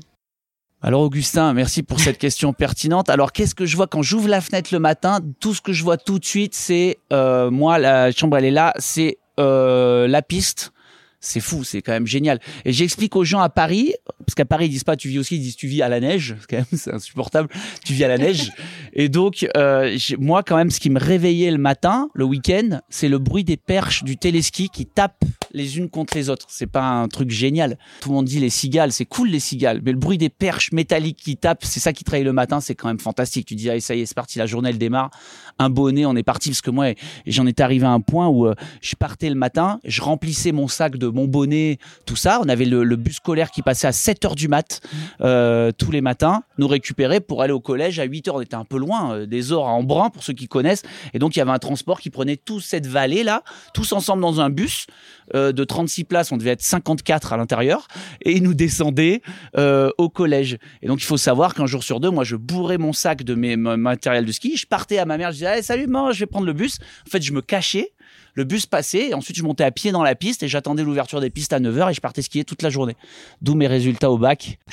Alors 0.82 1.02
Augustin, 1.02 1.54
merci 1.54 1.84
pour 1.84 2.00
cette 2.00 2.18
question 2.26 2.52
pertinente. 2.52 3.10
Alors 3.10 3.30
qu'est-ce 3.30 3.54
que 3.54 3.64
je 3.64 3.76
vois 3.76 3.86
quand 3.86 4.02
j'ouvre 4.02 4.26
la 4.26 4.40
fenêtre 4.40 4.70
le 4.72 4.80
matin? 4.80 5.20
Tout 5.38 5.54
ce 5.54 5.60
que 5.60 5.72
je 5.72 5.84
vois 5.84 5.96
tout 5.96 6.18
de 6.18 6.24
suite, 6.24 6.56
c'est 6.56 6.98
euh, 7.12 7.52
moi 7.52 7.78
la 7.78 8.10
chambre 8.10 8.36
elle 8.38 8.46
est 8.46 8.50
là, 8.50 8.74
c'est 8.80 9.18
euh, 9.38 10.08
la 10.08 10.20
piste. 10.20 10.72
C'est 11.20 11.40
fou, 11.40 11.64
c'est 11.64 11.82
quand 11.82 11.92
même 11.92 12.06
génial. 12.06 12.40
Et 12.64 12.72
j'explique 12.72 13.16
aux 13.16 13.24
gens 13.24 13.40
à 13.40 13.48
Paris, 13.48 13.94
parce 14.18 14.34
qu'à 14.34 14.44
Paris 14.44 14.66
ils 14.66 14.70
disent 14.70 14.84
pas 14.84 14.96
tu 14.96 15.08
vis 15.08 15.18
aussi, 15.18 15.36
ils 15.36 15.40
disent 15.40 15.56
tu 15.56 15.66
vis 15.66 15.82
à 15.82 15.88
la 15.88 16.00
neige. 16.00 16.36
C'est 16.40 16.46
quand 16.48 16.56
même 16.56 16.66
c'est 16.72 16.92
insupportable. 16.92 17.48
Tu 17.84 17.94
vis 17.94 18.04
à 18.04 18.08
la 18.08 18.18
neige. 18.18 18.52
Et 18.92 19.08
donc 19.08 19.46
euh, 19.56 19.96
moi 20.18 20.42
quand 20.42 20.56
même, 20.56 20.70
ce 20.70 20.80
qui 20.80 20.90
me 20.90 21.00
réveillait 21.00 21.50
le 21.50 21.58
matin, 21.58 22.08
le 22.14 22.24
week-end, 22.24 22.80
c'est 22.88 23.08
le 23.08 23.18
bruit 23.18 23.44
des 23.44 23.56
perches 23.56 24.04
du 24.04 24.16
téléski 24.16 24.68
qui 24.68 24.86
tapent 24.86 25.24
les 25.52 25.78
unes 25.78 25.88
contre 25.88 26.16
les 26.16 26.30
autres. 26.30 26.46
C'est 26.48 26.66
pas 26.66 26.84
un 26.84 27.08
truc 27.08 27.30
génial. 27.30 27.78
Tout 28.00 28.10
le 28.10 28.14
monde 28.14 28.26
dit 28.26 28.38
les 28.38 28.50
cigales, 28.50 28.92
c'est 28.92 29.06
cool 29.06 29.28
les 29.28 29.40
cigales, 29.40 29.80
mais 29.84 29.92
le 29.92 29.98
bruit 29.98 30.18
des 30.18 30.28
perches 30.28 30.72
métalliques 30.72 31.18
qui 31.18 31.36
tapent, 31.36 31.64
c'est 31.64 31.80
ça 31.80 31.92
qui 31.92 32.04
travaille 32.04 32.24
le 32.24 32.32
matin, 32.32 32.60
c'est 32.60 32.74
quand 32.74 32.88
même 32.88 33.00
fantastique. 33.00 33.46
Tu 33.46 33.54
dis, 33.54 33.70
allez, 33.70 33.80
ça 33.80 33.94
y 33.94 34.02
est, 34.02 34.06
c'est 34.06 34.14
parti, 34.14 34.38
la 34.38 34.46
journée 34.46 34.70
elle 34.70 34.78
démarre. 34.78 35.10
Un 35.58 35.70
bonnet, 35.70 36.04
on 36.04 36.14
est 36.16 36.22
parti, 36.22 36.50
parce 36.50 36.60
que 36.60 36.70
moi, 36.70 36.92
j'en 37.26 37.46
étais 37.46 37.62
arrivé 37.62 37.86
à 37.86 37.90
un 37.90 38.00
point 38.00 38.28
où 38.28 38.46
euh, 38.46 38.54
je 38.82 38.94
partais 38.94 39.30
le 39.30 39.34
matin, 39.34 39.80
je 39.84 40.02
remplissais 40.02 40.52
mon 40.52 40.68
sac 40.68 40.96
de 40.96 41.08
mon 41.08 41.24
bonnet, 41.24 41.78
tout 42.04 42.16
ça. 42.16 42.40
On 42.42 42.48
avait 42.48 42.66
le, 42.66 42.96
bus 42.96 43.16
scolaire 43.16 43.50
qui 43.50 43.62
passait 43.62 43.86
à 43.86 43.92
7 43.92 44.24
heures 44.26 44.34
du 44.34 44.48
mat 44.48 44.82
euh, 45.22 45.72
tous 45.76 45.90
les 45.90 46.02
matins, 46.02 46.42
nous 46.58 46.68
récupérer 46.68 47.20
pour 47.20 47.42
aller 47.42 47.52
au 47.52 47.60
collège 47.60 47.98
à 47.98 48.04
8 48.04 48.28
heures. 48.28 48.34
On 48.34 48.40
était 48.42 48.54
un 48.54 48.64
peu 48.64 48.78
loin, 48.78 49.14
euh, 49.14 49.26
des 49.26 49.52
Ors 49.52 49.66
à 49.66 49.72
Embrun, 49.72 50.10
pour 50.10 50.22
ceux 50.22 50.34
qui 50.34 50.46
connaissent. 50.46 50.82
Et 51.14 51.18
donc, 51.18 51.36
il 51.36 51.38
y 51.38 51.42
avait 51.42 51.52
un 51.52 51.58
transport 51.58 52.00
qui 52.00 52.10
prenait 52.10 52.36
toute 52.36 52.62
cette 52.62 52.86
vallée-là, 52.86 53.42
tous 53.72 53.92
ensemble 53.92 54.20
dans 54.20 54.40
un 54.40 54.50
bus 54.50 54.86
de 55.34 55.64
36 55.64 56.04
places, 56.04 56.30
on 56.30 56.36
devait 56.36 56.50
être 56.50 56.62
54 56.62 57.32
à 57.32 57.36
l'intérieur, 57.36 57.88
et 58.22 58.38
nous 58.38 58.54
descendaient 58.54 59.22
au 59.56 60.08
collège. 60.08 60.56
Et 60.82 60.86
donc 60.86 61.02
il 61.02 61.04
faut 61.04 61.16
savoir 61.16 61.52
qu'un 61.54 61.66
jour 61.66 61.82
sur 61.82 61.98
deux, 61.98 62.10
moi 62.10 62.22
je 62.22 62.36
bourrais 62.36 62.78
mon 62.78 62.92
sac 62.92 63.24
de 63.24 63.34
mes 63.34 63.56
mon 63.56 63.76
matériel 63.76 64.24
de 64.24 64.32
ski, 64.32 64.56
je 64.56 64.66
partais 64.66 64.98
à 64.98 65.04
ma 65.04 65.18
mère, 65.18 65.32
Salut 65.62 65.86
maman, 65.86 66.12
je 66.12 66.20
vais 66.20 66.26
prendre 66.26 66.46
le 66.46 66.52
bus. 66.52 66.78
En 67.06 67.10
fait, 67.10 67.22
je 67.22 67.32
me 67.32 67.40
cachais, 67.40 67.92
le 68.34 68.44
bus 68.44 68.66
passait, 68.66 69.08
et 69.08 69.14
ensuite 69.14 69.36
je 69.36 69.42
montais 69.42 69.64
à 69.64 69.70
pied 69.70 69.92
dans 69.92 70.02
la 70.02 70.14
piste 70.14 70.42
et 70.42 70.48
j'attendais 70.48 70.82
l'ouverture 70.82 71.20
des 71.20 71.30
pistes 71.30 71.52
à 71.52 71.60
9h 71.60 71.90
et 71.90 71.94
je 71.94 72.00
partais 72.00 72.22
skier 72.22 72.44
toute 72.44 72.62
la 72.62 72.70
journée. 72.70 72.96
D'où 73.42 73.54
mes 73.54 73.66
résultats 73.66 74.10
au 74.10 74.18
bac. 74.18 74.58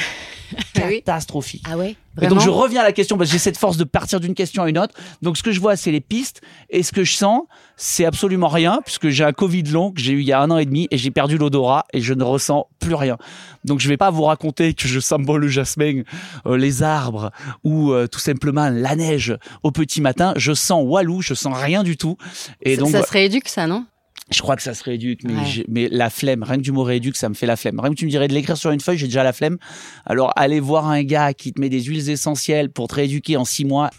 Oui. 0.85 1.01
Catastrophique. 1.03 1.63
Ah 1.67 1.77
ouais 1.77 1.95
Et 2.21 2.27
donc 2.27 2.39
je 2.41 2.49
reviens 2.49 2.81
à 2.81 2.83
la 2.83 2.91
question 2.91 3.17
parce 3.17 3.29
que 3.29 3.33
j'ai 3.33 3.39
cette 3.39 3.57
force 3.57 3.77
de 3.77 3.85
partir 3.85 4.19
d'une 4.19 4.35
question 4.35 4.61
à 4.61 4.69
une 4.69 4.77
autre. 4.77 4.93
Donc 5.21 5.37
ce 5.37 5.41
que 5.41 5.51
je 5.51 5.59
vois 5.59 5.75
c'est 5.75 5.91
les 5.91 6.01
pistes 6.01 6.41
et 6.69 6.83
ce 6.83 6.91
que 6.91 7.03
je 7.03 7.13
sens 7.13 7.43
c'est 7.75 8.05
absolument 8.05 8.49
rien 8.49 8.79
puisque 8.83 9.09
j'ai 9.09 9.23
un 9.23 9.31
Covid 9.31 9.63
long 9.63 9.91
que 9.91 10.01
j'ai 10.01 10.13
eu 10.13 10.19
il 10.19 10.27
y 10.27 10.31
a 10.31 10.39
un 10.39 10.51
an 10.51 10.57
et 10.57 10.65
demi 10.65 10.87
et 10.91 10.97
j'ai 10.97 11.09
perdu 11.09 11.37
l'odorat 11.37 11.85
et 11.93 12.01
je 12.01 12.13
ne 12.13 12.23
ressens 12.23 12.67
plus 12.79 12.93
rien. 12.95 13.17
Donc 13.63 13.79
je 13.79 13.87
vais 13.87 13.97
pas 13.97 14.11
vous 14.11 14.23
raconter 14.23 14.73
que 14.73 14.87
je 14.87 14.99
sens 14.99 15.19
le 15.25 15.47
jasmin, 15.47 16.03
euh, 16.45 16.57
les 16.57 16.83
arbres 16.83 17.31
ou 17.63 17.91
euh, 17.91 18.07
tout 18.07 18.19
simplement 18.19 18.69
la 18.69 18.95
neige 18.95 19.37
au 19.63 19.71
petit 19.71 20.01
matin. 20.01 20.33
Je 20.35 20.53
sens 20.53 20.83
Walou, 20.85 21.21
je 21.21 21.33
sens 21.33 21.55
rien 21.57 21.83
du 21.83 21.97
tout. 21.97 22.17
Et 22.61 22.75
ça, 22.75 22.81
donc 22.81 22.91
ça 22.91 23.03
rééduque 23.23 23.47
ça, 23.49 23.67
non? 23.67 23.85
Je 24.31 24.41
crois 24.41 24.55
que 24.55 24.61
ça 24.63 24.73
se 24.73 24.83
rééduque, 24.83 25.23
mais, 25.25 25.33
Ouais. 25.33 25.45
j'ai- 25.45 25.65
mais 25.67 25.89
la 25.89 26.09
flemme, 26.09 26.43
rien 26.43 26.55
que 26.57 26.61
du 26.61 26.71
mot 26.71 26.83
rééduque, 26.83 27.17
ça 27.17 27.27
me 27.29 27.33
fait 27.33 27.45
la 27.45 27.55
flemme. 27.57 27.79
Rien 27.79 27.89
que 27.91 27.95
tu 27.95 28.05
me 28.05 28.09
dirais 28.09 28.27
de 28.27 28.33
l'écrire 28.33 28.55
sur 28.57 28.71
une 28.71 28.79
feuille, 28.79 28.97
j'ai 28.97 29.07
déjà 29.07 29.23
la 29.23 29.33
flemme. 29.33 29.57
Alors, 30.05 30.31
aller 30.37 30.59
voir 30.61 30.87
un 30.87 31.03
gars 31.03 31.33
qui 31.33 31.51
te 31.53 31.59
met 31.59 31.69
des 31.69 31.81
huiles 31.83 32.09
essentielles 32.09 32.69
pour 32.69 32.87
te 32.87 32.95
rééduquer 32.95 33.35
en 33.37 33.43
six 33.45 33.65
mois, 33.65 33.89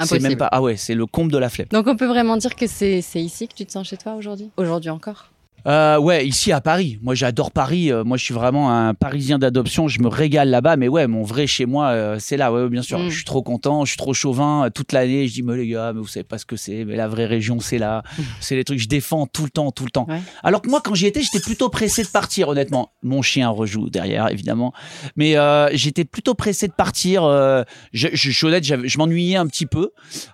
c'est 0.00 0.20
même 0.22 0.36
pas. 0.36 0.48
Ah 0.50 0.62
ouais, 0.62 0.76
c'est 0.76 0.94
le 0.94 1.04
comble 1.06 1.30
de 1.30 1.38
la 1.38 1.50
flemme. 1.50 1.68
Donc 1.72 1.86
on 1.88 1.96
peut 1.96 2.06
vraiment 2.06 2.36
dire 2.38 2.54
que 2.56 2.66
c'est 2.66 3.02
c'est 3.02 3.20
ici 3.20 3.48
que 3.48 3.54
tu 3.54 3.66
te 3.66 3.72
sens 3.72 3.86
chez 3.88 3.96
toi 3.98 4.14
aujourd'hui? 4.14 4.50
Aujourd'hui 4.56 4.90
encore 4.90 5.30
Euh, 5.66 5.98
ouais, 5.98 6.26
ici 6.26 6.52
à 6.52 6.60
Paris. 6.60 6.98
Moi, 7.02 7.14
j'adore 7.14 7.50
Paris. 7.50 7.90
Euh, 7.90 8.04
moi, 8.04 8.16
je 8.16 8.24
suis 8.24 8.34
vraiment 8.34 8.70
un 8.70 8.94
Parisien 8.94 9.38
d'adoption. 9.38 9.88
Je 9.88 10.00
me 10.00 10.08
régale 10.08 10.48
là-bas. 10.48 10.76
Mais 10.76 10.88
ouais, 10.88 11.06
mon 11.06 11.22
vrai 11.22 11.46
chez 11.46 11.66
moi, 11.66 11.88
euh, 11.88 12.16
c'est 12.20 12.36
là. 12.36 12.52
Ouais, 12.52 12.62
ouais, 12.62 12.68
bien 12.68 12.82
sûr. 12.82 12.98
Mm. 12.98 13.10
Je 13.10 13.16
suis 13.16 13.24
trop 13.24 13.42
content. 13.42 13.84
Je 13.84 13.90
suis 13.90 13.96
trop 13.96 14.14
chauvin. 14.14 14.66
Euh, 14.66 14.70
Toute 14.70 14.92
l'année, 14.92 15.26
je 15.26 15.34
dis, 15.34 15.42
mais 15.42 15.56
les 15.56 15.66
gars, 15.66 15.92
mais 15.92 16.00
vous 16.00 16.06
savez 16.06 16.24
pas 16.24 16.38
ce 16.38 16.46
que 16.46 16.56
c'est. 16.56 16.84
Mais 16.84 16.94
la 16.94 17.08
vraie 17.08 17.26
région, 17.26 17.58
c'est 17.60 17.78
là. 17.78 18.02
C'est 18.40 18.54
les 18.54 18.64
trucs 18.64 18.78
que 18.78 18.82
je 18.82 18.88
défends 18.88 19.26
tout 19.26 19.42
le 19.42 19.50
temps, 19.50 19.72
tout 19.72 19.84
le 19.84 19.90
temps. 19.90 20.06
Ouais. 20.08 20.20
Alors 20.44 20.62
que 20.62 20.70
moi, 20.70 20.80
quand 20.82 20.94
j'y 20.94 21.06
étais, 21.06 21.22
j'étais 21.22 21.40
plutôt 21.40 21.68
pressé 21.68 22.02
de 22.04 22.08
partir, 22.08 22.48
honnêtement. 22.48 22.92
Mon 23.02 23.22
chien 23.22 23.48
rejoue 23.48 23.90
derrière, 23.90 24.30
évidemment. 24.30 24.72
Mais 25.16 25.36
euh, 25.36 25.68
j'étais 25.72 26.04
plutôt 26.04 26.34
pressé 26.34 26.68
de 26.68 26.72
partir. 26.72 27.24
Euh, 27.24 27.64
je, 27.92 28.08
je, 28.12 28.30
je 28.30 28.36
suis 28.36 28.46
honnête, 28.46 28.64
je 28.64 28.98
m'ennuyais 28.98 29.36
un 29.36 29.46
petit 29.46 29.66
peu. 29.66 29.90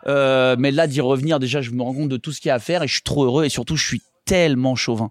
Euh, 0.07 0.57
mais 0.59 0.71
là, 0.71 0.87
d'y 0.87 1.01
revenir, 1.01 1.39
déjà, 1.39 1.63
je 1.63 1.71
me 1.71 1.83
rends 1.83 1.95
compte 1.95 2.11
de 2.11 2.17
tout 2.19 2.33
ce 2.33 2.41
qu'il 2.41 2.49
y 2.49 2.53
a 2.53 2.57
à 2.57 2.59
faire 2.59 2.83
et 2.83 2.87
je 2.87 2.93
suis 2.95 3.03
trop 3.03 3.25
heureux. 3.25 3.45
Et 3.45 3.49
surtout, 3.49 3.77
je 3.77 3.87
suis 3.87 4.03
tellement 4.25 4.75
chauvin. 4.77 5.11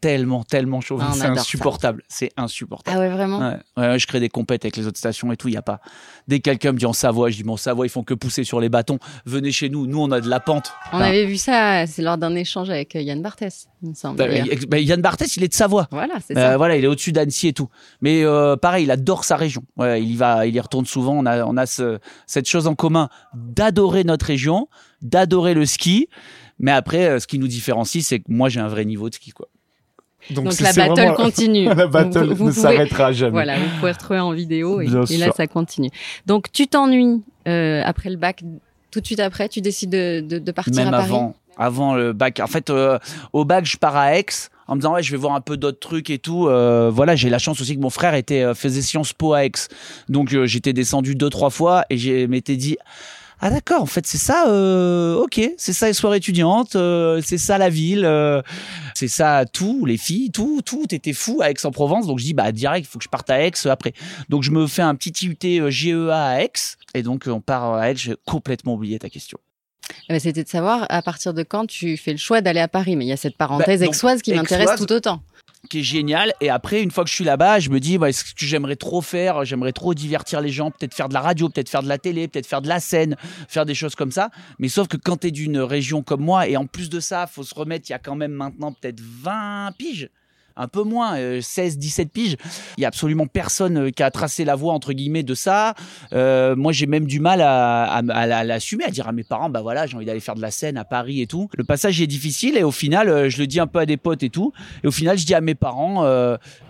Tellement, 0.00 0.42
tellement 0.42 0.80
chauvin. 0.80 1.06
Ah, 1.10 1.14
c'est 1.14 1.26
insupportable. 1.26 2.02
C'est 2.08 2.32
insupportable. 2.36 2.96
Ah 2.96 3.00
ouais, 3.00 3.08
vraiment 3.08 3.38
Ouais, 3.38 3.56
ouais, 3.76 3.86
ouais, 3.90 3.98
je 4.00 4.06
crée 4.08 4.18
des 4.18 4.28
compètes 4.28 4.64
avec 4.64 4.76
les 4.76 4.88
autres 4.88 4.98
stations 4.98 5.30
et 5.30 5.36
tout. 5.36 5.46
Il 5.46 5.54
y 5.54 5.56
a 5.56 5.62
pas. 5.62 5.78
Dès 6.26 6.38
que 6.40 6.42
quelqu'un 6.50 6.72
me 6.72 6.78
dit 6.78 6.86
en 6.86 6.92
Savoie, 6.92 7.30
je 7.30 7.40
dis 7.40 7.48
en 7.48 7.56
Savoie, 7.56 7.86
ils 7.86 7.88
font 7.88 8.02
que 8.02 8.12
pousser 8.12 8.42
sur 8.42 8.58
les 8.58 8.68
bâtons. 8.68 8.98
Venez 9.26 9.52
chez 9.52 9.68
nous. 9.68 9.86
Nous, 9.86 10.00
on 10.02 10.10
a 10.10 10.20
de 10.20 10.28
la 10.28 10.40
pente. 10.40 10.72
On 10.92 10.96
Enfin, 10.96 11.04
avait 11.04 11.24
vu 11.24 11.36
ça, 11.36 11.86
c'est 11.86 12.02
lors 12.02 12.18
d'un 12.18 12.34
échange 12.34 12.68
avec 12.68 12.96
euh, 12.96 13.00
Yann 13.00 13.22
Barthès, 13.22 13.68
il 13.84 13.90
me 13.90 13.94
semble. 13.94 14.16
bah, 14.16 14.24
bah, 14.68 14.78
Yann 14.80 15.00
Barthès, 15.00 15.36
il 15.36 15.44
est 15.44 15.48
de 15.48 15.54
Savoie. 15.54 15.86
Voilà, 15.92 16.14
c'est 16.26 16.36
Euh, 16.36 16.50
ça. 16.50 16.56
voilà, 16.56 16.76
il 16.76 16.82
est 16.82 16.88
au-dessus 16.88 17.12
d'Annecy 17.12 17.46
et 17.46 17.52
tout. 17.52 17.68
Mais 18.00 18.24
euh, 18.24 18.56
pareil, 18.56 18.82
il 18.86 18.90
adore 18.90 19.22
sa 19.22 19.36
région. 19.36 19.62
Ouais, 19.76 20.02
il 20.02 20.10
y 20.10 20.16
va, 20.16 20.46
il 20.48 20.54
y 20.56 20.58
retourne 20.58 20.84
souvent. 20.84 21.12
On 21.16 21.26
a, 21.26 21.44
on 21.44 21.56
a 21.56 21.66
ce- 21.66 22.00
cette 22.26 22.48
chose 22.48 22.66
en 22.66 22.74
commun 22.74 23.08
d'adorer 23.34 24.02
notre 24.02 24.26
région, 24.26 24.66
d'adorer 25.00 25.54
le 25.54 25.64
ski. 25.64 26.08
Mais 26.62 26.70
après, 26.70 27.04
euh, 27.06 27.18
ce 27.20 27.26
qui 27.26 27.38
nous 27.38 27.48
différencie, 27.48 28.02
c'est 28.06 28.20
que 28.20 28.24
moi, 28.28 28.48
j'ai 28.48 28.60
un 28.60 28.68
vrai 28.68 28.84
niveau 28.86 29.10
de 29.10 29.14
ski, 29.14 29.30
quoi. 29.32 29.48
Donc 30.30 30.52
c'est- 30.52 30.62
la 30.62 30.72
battle 30.72 31.00
vraiment- 31.00 31.14
continue. 31.16 31.64
La 31.74 31.86
battle 31.88 32.28
Vous- 32.28 32.36
vous 32.36 32.46
ne 32.46 32.52
s'arrêtera 32.52 33.10
jamais. 33.12 33.32
Voilà, 33.32 33.58
vous 33.58 33.78
pouvez 33.80 33.90
retrouver 33.90 34.20
en 34.20 34.32
vidéo 34.32 34.80
et, 34.80 34.86
et 35.10 35.16
là 35.18 35.32
ça 35.36 35.48
continue. 35.48 35.90
Donc 36.26 36.52
tu 36.52 36.68
t'ennuies 36.68 37.22
euh, 37.48 37.82
après 37.84 38.08
le 38.08 38.14
bac, 38.16 38.44
tout 38.92 39.00
de 39.00 39.06
suite 39.06 39.18
après, 39.18 39.48
tu 39.48 39.60
décides 39.60 39.90
de, 39.90 40.20
de, 40.20 40.38
de 40.38 40.52
partir 40.52 40.76
Même 40.76 40.88
à 40.94 40.98
Paris. 40.98 41.04
avant, 41.06 41.34
avant 41.56 41.94
le 41.96 42.12
bac. 42.12 42.38
En 42.38 42.46
fait, 42.46 42.70
euh, 42.70 43.00
au 43.32 43.44
bac, 43.44 43.66
je 43.66 43.76
pars 43.76 43.96
à 43.96 44.16
Aix 44.16 44.26
en 44.68 44.76
me 44.76 44.80
disant 44.80 44.94
ouais, 44.94 45.02
je 45.02 45.10
vais 45.10 45.16
voir 45.16 45.34
un 45.34 45.40
peu 45.40 45.56
d'autres 45.56 45.80
trucs 45.80 46.08
et 46.08 46.20
tout. 46.20 46.46
Euh, 46.46 46.88
voilà, 46.88 47.16
j'ai 47.16 47.28
la 47.28 47.40
chance 47.40 47.60
aussi 47.60 47.74
que 47.74 47.80
mon 47.82 47.90
frère 47.90 48.14
était 48.14 48.42
euh, 48.44 48.54
faisait 48.54 48.80
Sciences 48.82 49.12
Po 49.12 49.32
à 49.32 49.44
Aix, 49.44 49.50
donc 50.08 50.32
euh, 50.34 50.46
j'étais 50.46 50.72
descendu 50.72 51.16
deux 51.16 51.30
trois 51.30 51.50
fois 51.50 51.84
et 51.90 51.96
j'ai 51.98 52.28
m'étais 52.28 52.54
dit 52.54 52.76
Ah 53.44 53.50
d'accord, 53.50 53.82
en 53.82 53.86
fait 53.86 54.06
c'est 54.06 54.18
ça, 54.18 54.46
euh, 54.46 55.16
ok, 55.16 55.40
c'est 55.56 55.72
ça 55.72 55.88
les 55.88 55.94
soirées 55.94 56.18
étudiantes, 56.18 56.76
euh, 56.76 57.20
c'est 57.24 57.38
ça 57.38 57.58
la 57.58 57.70
ville, 57.70 58.04
euh, 58.04 58.40
c'est 58.94 59.08
ça 59.08 59.44
tout, 59.52 59.84
les 59.84 59.96
filles, 59.96 60.30
tout, 60.30 60.62
tout 60.64 60.86
était 60.94 61.12
fou 61.12 61.42
à 61.42 61.50
Aix-en-Provence. 61.50 62.06
Donc 62.06 62.20
je 62.20 62.24
dis 62.24 62.34
bah 62.34 62.52
direct, 62.52 62.86
il 62.86 62.88
faut 62.88 63.00
que 63.00 63.04
je 63.04 63.08
parte 63.08 63.28
à 63.30 63.44
Aix 63.44 63.50
après. 63.64 63.94
Donc 64.28 64.44
je 64.44 64.52
me 64.52 64.68
fais 64.68 64.82
un 64.82 64.94
petit 64.94 65.26
IUT 65.26 65.70
GEA 65.72 66.12
à 66.12 66.40
Aix 66.40 66.52
et 66.94 67.02
donc 67.02 67.24
on 67.26 67.40
part 67.40 67.74
à 67.74 67.90
Aix. 67.90 67.96
J'ai 67.96 68.14
complètement 68.26 68.74
oublié 68.74 69.00
ta 69.00 69.10
question. 69.10 69.38
Eh 70.08 70.12
ben, 70.12 70.20
C'était 70.20 70.44
de 70.44 70.48
savoir 70.48 70.86
à 70.88 71.02
partir 71.02 71.34
de 71.34 71.42
quand 71.42 71.66
tu 71.66 71.96
fais 71.96 72.12
le 72.12 72.18
choix 72.18 72.42
d'aller 72.42 72.60
à 72.60 72.68
Paris. 72.68 72.94
Mais 72.94 73.06
il 73.06 73.08
y 73.08 73.12
a 73.12 73.16
cette 73.16 73.36
parenthèse 73.36 73.80
bah, 73.80 73.86
aixoise 73.88 74.22
qui 74.22 74.34
m'intéresse 74.34 74.78
tout 74.78 74.92
autant 74.92 75.20
qui 75.70 75.80
est 75.80 75.82
génial. 75.82 76.32
Et 76.40 76.50
après, 76.50 76.82
une 76.82 76.90
fois 76.90 77.04
que 77.04 77.10
je 77.10 77.14
suis 77.14 77.24
là-bas, 77.24 77.60
je 77.60 77.70
me 77.70 77.80
dis, 77.80 77.98
bah, 77.98 78.12
ce 78.12 78.24
que 78.24 78.30
j'aimerais 78.36 78.76
trop 78.76 79.00
faire 79.00 79.44
J'aimerais 79.44 79.72
trop 79.72 79.94
divertir 79.94 80.40
les 80.40 80.50
gens, 80.50 80.70
peut-être 80.70 80.94
faire 80.94 81.08
de 81.08 81.14
la 81.14 81.20
radio, 81.20 81.48
peut-être 81.48 81.68
faire 81.68 81.82
de 81.82 81.88
la 81.88 81.98
télé, 81.98 82.28
peut-être 82.28 82.46
faire 82.46 82.62
de 82.62 82.68
la 82.68 82.80
scène, 82.80 83.16
faire 83.48 83.64
des 83.64 83.74
choses 83.74 83.94
comme 83.94 84.12
ça. 84.12 84.30
Mais 84.58 84.68
sauf 84.68 84.88
que 84.88 84.96
quand 84.96 85.18
tu 85.18 85.28
es 85.28 85.30
d'une 85.30 85.58
région 85.58 86.02
comme 86.02 86.22
moi, 86.22 86.48
et 86.48 86.56
en 86.56 86.66
plus 86.66 86.90
de 86.90 87.00
ça, 87.00 87.26
faut 87.26 87.42
se 87.42 87.54
remettre, 87.54 87.88
il 87.88 87.92
y 87.92 87.94
a 87.94 87.98
quand 87.98 88.16
même 88.16 88.32
maintenant 88.32 88.72
peut-être 88.72 89.00
20 89.00 89.72
piges 89.78 90.10
un 90.56 90.68
peu 90.68 90.82
moins, 90.82 91.16
16, 91.40 91.74
euh, 91.74 91.78
17 91.78 92.12
piges. 92.12 92.36
Il 92.76 92.82
y 92.82 92.84
a 92.84 92.88
absolument 92.88 93.26
personne 93.26 93.78
euh, 93.78 93.90
qui 93.90 94.02
a 94.02 94.10
tracé 94.10 94.44
la 94.44 94.54
voie 94.54 94.72
entre 94.72 94.92
guillemets 94.92 95.22
de 95.22 95.34
ça. 95.34 95.74
Euh, 96.12 96.56
moi, 96.56 96.72
j'ai 96.72 96.86
même 96.86 97.06
du 97.06 97.20
mal 97.20 97.40
à, 97.40 97.84
à, 97.84 98.44
l'assumer, 98.44 98.84
à 98.84 98.90
dire 98.90 99.08
à 99.08 99.12
mes 99.12 99.24
parents, 99.24 99.50
bah 99.50 99.62
voilà, 99.62 99.86
j'ai 99.86 99.96
envie 99.96 100.06
d'aller 100.06 100.20
faire 100.20 100.34
de 100.34 100.42
la 100.42 100.50
scène 100.50 100.76
à 100.76 100.84
Paris 100.84 101.20
et 101.20 101.26
tout. 101.26 101.48
Le 101.56 101.64
passage 101.64 102.00
est 102.00 102.06
difficile 102.06 102.56
et 102.56 102.62
au 102.62 102.70
final, 102.70 103.28
je 103.28 103.38
le 103.38 103.46
dis 103.46 103.60
un 103.60 103.66
peu 103.66 103.78
à 103.78 103.86
des 103.86 103.96
potes 103.96 104.22
et 104.22 104.30
tout. 104.30 104.52
Et 104.84 104.86
au 104.86 104.90
final, 104.90 105.18
je 105.18 105.26
dis 105.26 105.34
à 105.34 105.40
mes 105.40 105.54
parents, 105.54 106.04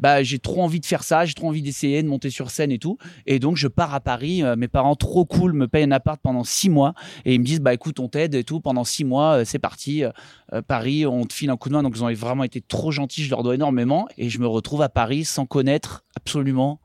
bah 0.01 0.23
j'ai 0.23 0.39
trop 0.39 0.63
envie 0.63 0.81
de 0.81 0.87
faire 0.87 1.03
ça, 1.03 1.25
j'ai 1.25 1.35
trop 1.35 1.49
envie 1.49 1.63
d'essayer 1.63 2.03
de 2.03 2.09
monter 2.09 2.31
sur 2.31 2.51
scène 2.51 2.73
et 2.73 2.79
tout. 2.79 2.99
Et 3.27 3.39
donc, 3.39 3.57
je 3.57 3.69
pars 3.69 3.95
à 3.95 4.01
Paris. 4.01 4.43
mes 4.57 4.69
parents, 4.69 4.97
trop 4.97 5.25
cool, 5.25 5.53
me 5.53 5.69
payent 5.69 5.85
un 5.85 5.93
appart 5.93 6.21
pendant 6.21 6.45
six 6.45 6.71
mois 6.71 6.95
et 7.25 7.35
ils 7.35 7.41
me 7.41 7.45
disent, 7.45 7.61
bah 7.61 7.75
écoute, 7.75 8.01
on 8.01 8.09
t'aide 8.09 8.35
et 8.35 8.45
tout 8.45 8.61
pendant 8.61 8.85
six 8.85 9.05
mois, 9.05 9.45
c'est 9.45 9.59
parti. 9.59 10.05
Paris, 10.67 11.07
on 11.07 11.25
te 11.25 11.33
file 11.33 11.51
un 11.51 11.57
coup 11.57 11.69
de 11.69 11.75
main. 11.75 11.83
Donc, 11.83 11.95
ils 11.97 12.05
ont 12.05 12.13
vraiment 12.13 12.45
été 12.45 12.61
trop 12.61 12.91
gentils. 12.91 13.25
Je 13.25 13.31
leur 13.31 13.43
dois 13.43 13.55
énormément 13.55 14.09
et 14.19 14.29
je 14.29 14.39
me 14.39 14.47
retrouve 14.47 14.83
à 14.83 14.89
Paris 14.89 15.25
sans 15.25 15.47
connaître 15.47 16.05
absolument 16.17 16.81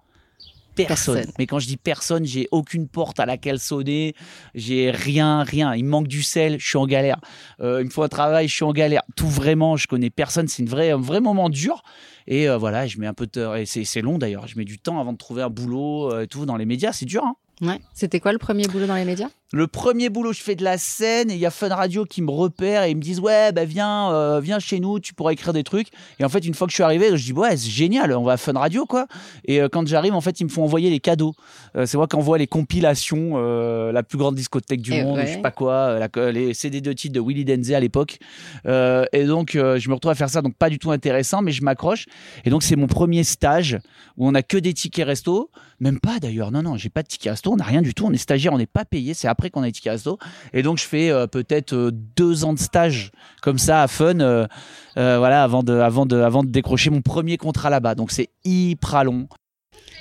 Personne. 0.85 1.25
Mais 1.39 1.47
quand 1.47 1.59
je 1.59 1.67
dis 1.67 1.77
personne, 1.77 2.25
j'ai 2.25 2.47
aucune 2.51 2.87
porte 2.87 3.19
à 3.19 3.25
laquelle 3.25 3.59
sonner, 3.59 4.13
j'ai 4.53 4.91
rien, 4.91 5.43
rien. 5.43 5.73
Il 5.75 5.85
me 5.85 5.89
manque 5.89 6.07
du 6.07 6.21
sel, 6.21 6.59
je 6.59 6.67
suis 6.67 6.77
en 6.77 6.85
galère. 6.85 7.19
Euh, 7.61 7.81
il 7.81 7.85
me 7.85 7.89
faut 7.89 8.03
un 8.03 8.07
travail, 8.07 8.47
je 8.47 8.53
suis 8.53 8.63
en 8.63 8.73
galère. 8.73 9.01
Tout 9.15 9.27
vraiment, 9.27 9.77
je 9.77 9.87
connais 9.87 10.09
personne. 10.09 10.47
C'est 10.47 10.61
une 10.61 10.69
vraie, 10.69 10.91
un 10.91 10.97
vrai 10.97 11.19
moment 11.19 11.49
dur. 11.49 11.83
Et 12.27 12.49
euh, 12.49 12.57
voilà, 12.57 12.87
je 12.87 12.99
mets 12.99 13.07
un 13.07 13.13
peu 13.13 13.27
de, 13.27 13.57
et 13.57 13.65
c'est 13.65 14.01
long 14.01 14.17
d'ailleurs. 14.17 14.47
Je 14.47 14.57
mets 14.57 14.65
du 14.65 14.77
temps 14.77 14.99
avant 14.99 15.13
de 15.13 15.17
trouver 15.17 15.41
un 15.41 15.49
boulot 15.49 16.11
euh, 16.11 16.23
et 16.23 16.27
tout 16.27 16.45
dans 16.45 16.57
les 16.57 16.65
médias. 16.65 16.91
C'est 16.91 17.05
dur. 17.05 17.23
Hein 17.23 17.35
ouais. 17.61 17.79
C'était 17.93 18.19
quoi 18.19 18.33
le 18.33 18.37
premier 18.37 18.67
boulot 18.67 18.85
dans 18.85 18.95
les 18.95 19.05
médias? 19.05 19.29
Le 19.53 19.67
premier 19.67 20.09
boulot, 20.09 20.33
je 20.33 20.41
fais 20.41 20.55
de 20.55 20.63
la 20.65 20.77
scène 20.77 21.31
et 21.31 21.35
il 21.35 21.39
y 21.39 21.45
a 21.45 21.51
Fun 21.51 21.69
Radio 21.69 22.03
qui 22.03 22.21
me 22.21 22.31
repère 22.31 22.83
et 22.83 22.91
ils 22.91 22.97
me 22.97 23.01
disent 23.01 23.21
ouais 23.21 23.53
bah 23.53 23.63
viens 23.63 24.11
euh, 24.11 24.41
viens 24.41 24.59
chez 24.59 24.81
nous, 24.81 24.99
tu 24.99 25.13
pourras 25.13 25.31
écrire 25.31 25.53
des 25.53 25.63
trucs. 25.63 25.87
Et 26.19 26.25
en 26.25 26.29
fait 26.29 26.45
une 26.45 26.53
fois 26.53 26.67
que 26.67 26.71
je 26.71 26.75
suis 26.75 26.83
arrivé, 26.83 27.15
je 27.15 27.23
dis 27.23 27.31
ouais 27.31 27.55
c'est 27.55 27.69
génial, 27.69 28.11
on 28.11 28.23
va 28.23 28.33
à 28.33 28.37
Fun 28.37 28.51
Radio 28.53 28.85
quoi. 28.85 29.07
Et 29.45 29.61
euh, 29.61 29.69
quand 29.69 29.87
j'arrive 29.87 30.13
en 30.13 30.19
fait 30.19 30.41
ils 30.41 30.43
me 30.43 30.49
font 30.49 30.65
envoyer 30.65 30.89
les 30.89 30.99
cadeaux. 30.99 31.33
Euh, 31.77 31.85
c'est 31.85 31.95
moi 31.95 32.07
qui 32.07 32.17
envoie 32.17 32.37
les 32.37 32.47
compilations, 32.47 33.37
la 33.37 34.03
plus 34.03 34.17
grande 34.17 34.35
discothèque 34.35 34.81
du 34.81 34.91
monde, 35.01 35.19
je 35.21 35.27
sais 35.27 35.37
pas 35.37 35.51
quoi, 35.51 35.97
les 36.31 36.53
CD 36.53 36.81
de 36.81 36.91
titres 36.91 37.15
de 37.15 37.21
Willy 37.21 37.45
Denze 37.45 37.71
à 37.71 37.79
l'époque. 37.79 38.19
et 38.65 39.23
donc 39.23 39.51
je 39.53 39.89
me 39.89 39.93
retrouve 39.93 40.11
à 40.11 40.15
faire 40.15 40.29
ça, 40.29 40.41
donc 40.41 40.55
pas 40.55 40.69
du 40.69 40.77
tout 40.77 40.91
intéressant, 40.91 41.41
mais 41.41 41.53
je 41.53 41.63
m'accroche. 41.63 42.05
Et 42.43 42.49
donc 42.49 42.63
c'est 42.63 42.75
mon 42.75 42.87
premier 42.87 43.23
stage 43.23 43.79
où 44.17 44.27
on 44.27 44.35
a 44.35 44.41
que 44.41 44.57
des 44.57 44.73
tickets 44.73 45.05
resto, 45.05 45.51
même 45.79 45.99
pas 45.99 46.19
d'ailleurs. 46.19 46.51
Non 46.51 46.63
non, 46.63 46.75
j'ai 46.75 46.89
pas 46.89 47.03
de 47.03 47.07
tickets 47.07 47.31
resto, 47.31 47.53
on 47.53 47.57
n'a 47.57 47.63
rien 47.63 47.81
du 47.81 47.93
tout. 47.93 48.05
On 48.05 48.11
est 48.11 48.17
stagiaire, 48.17 48.51
on 48.51 48.57
n'est 48.57 48.65
pas 48.65 48.83
payé. 48.83 49.13
C'est 49.13 49.27
après 49.37 49.51
qu'on 49.51 49.61
a 49.61 49.67
été 49.67 49.87
resto. 49.87 50.17
Et 50.53 50.63
donc, 50.63 50.79
je 50.79 50.85
fais 50.85 51.11
euh, 51.11 51.27
peut-être 51.27 51.73
euh, 51.73 51.91
deux 51.93 52.43
ans 52.43 52.53
de 52.53 52.59
stage 52.59 53.11
comme 53.43 53.59
ça 53.59 53.83
à 53.83 53.87
Fun, 53.87 54.19
euh, 54.19 54.47
voilà, 54.95 55.43
avant 55.43 55.61
de, 55.61 55.73
avant, 55.73 56.07
de, 56.07 56.19
avant 56.19 56.43
de 56.43 56.49
décrocher 56.49 56.89
mon 56.89 57.01
premier 57.01 57.37
contrat 57.37 57.69
là-bas. 57.69 57.93
Donc, 57.93 58.11
c'est 58.11 58.29
hyper 58.43 59.03
long. 59.03 59.27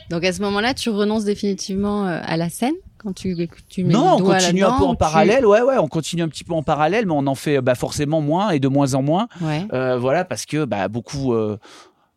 Donc, 0.08 0.24
à 0.24 0.32
ce 0.32 0.40
moment-là, 0.40 0.72
tu 0.72 0.88
renonces 0.88 1.24
définitivement 1.24 2.06
à 2.06 2.36
la 2.36 2.48
scène 2.48 2.74
quand 2.96 3.12
tu, 3.12 3.36
tu 3.68 3.84
mets 3.84 3.92
Non, 3.92 4.14
on 4.14 4.22
continue 4.22 4.64
un 4.64 4.78
peu 4.78 4.84
en 4.84 4.94
parallèle. 4.94 5.44
Ouais, 5.44 5.60
ouais, 5.60 5.76
on 5.78 5.88
continue 5.88 6.22
un 6.22 6.28
petit 6.28 6.44
peu 6.44 6.54
en 6.54 6.62
parallèle, 6.62 7.04
mais 7.06 7.12
on 7.12 7.26
en 7.26 7.34
fait 7.34 7.60
bah, 7.60 7.74
forcément 7.74 8.22
moins 8.22 8.50
et 8.50 8.60
de 8.60 8.68
moins 8.68 8.94
en 8.94 9.02
moins. 9.02 9.28
voilà, 9.70 10.24
parce 10.24 10.46
que 10.46 10.64
bah, 10.64 10.88
beaucoup 10.88 11.34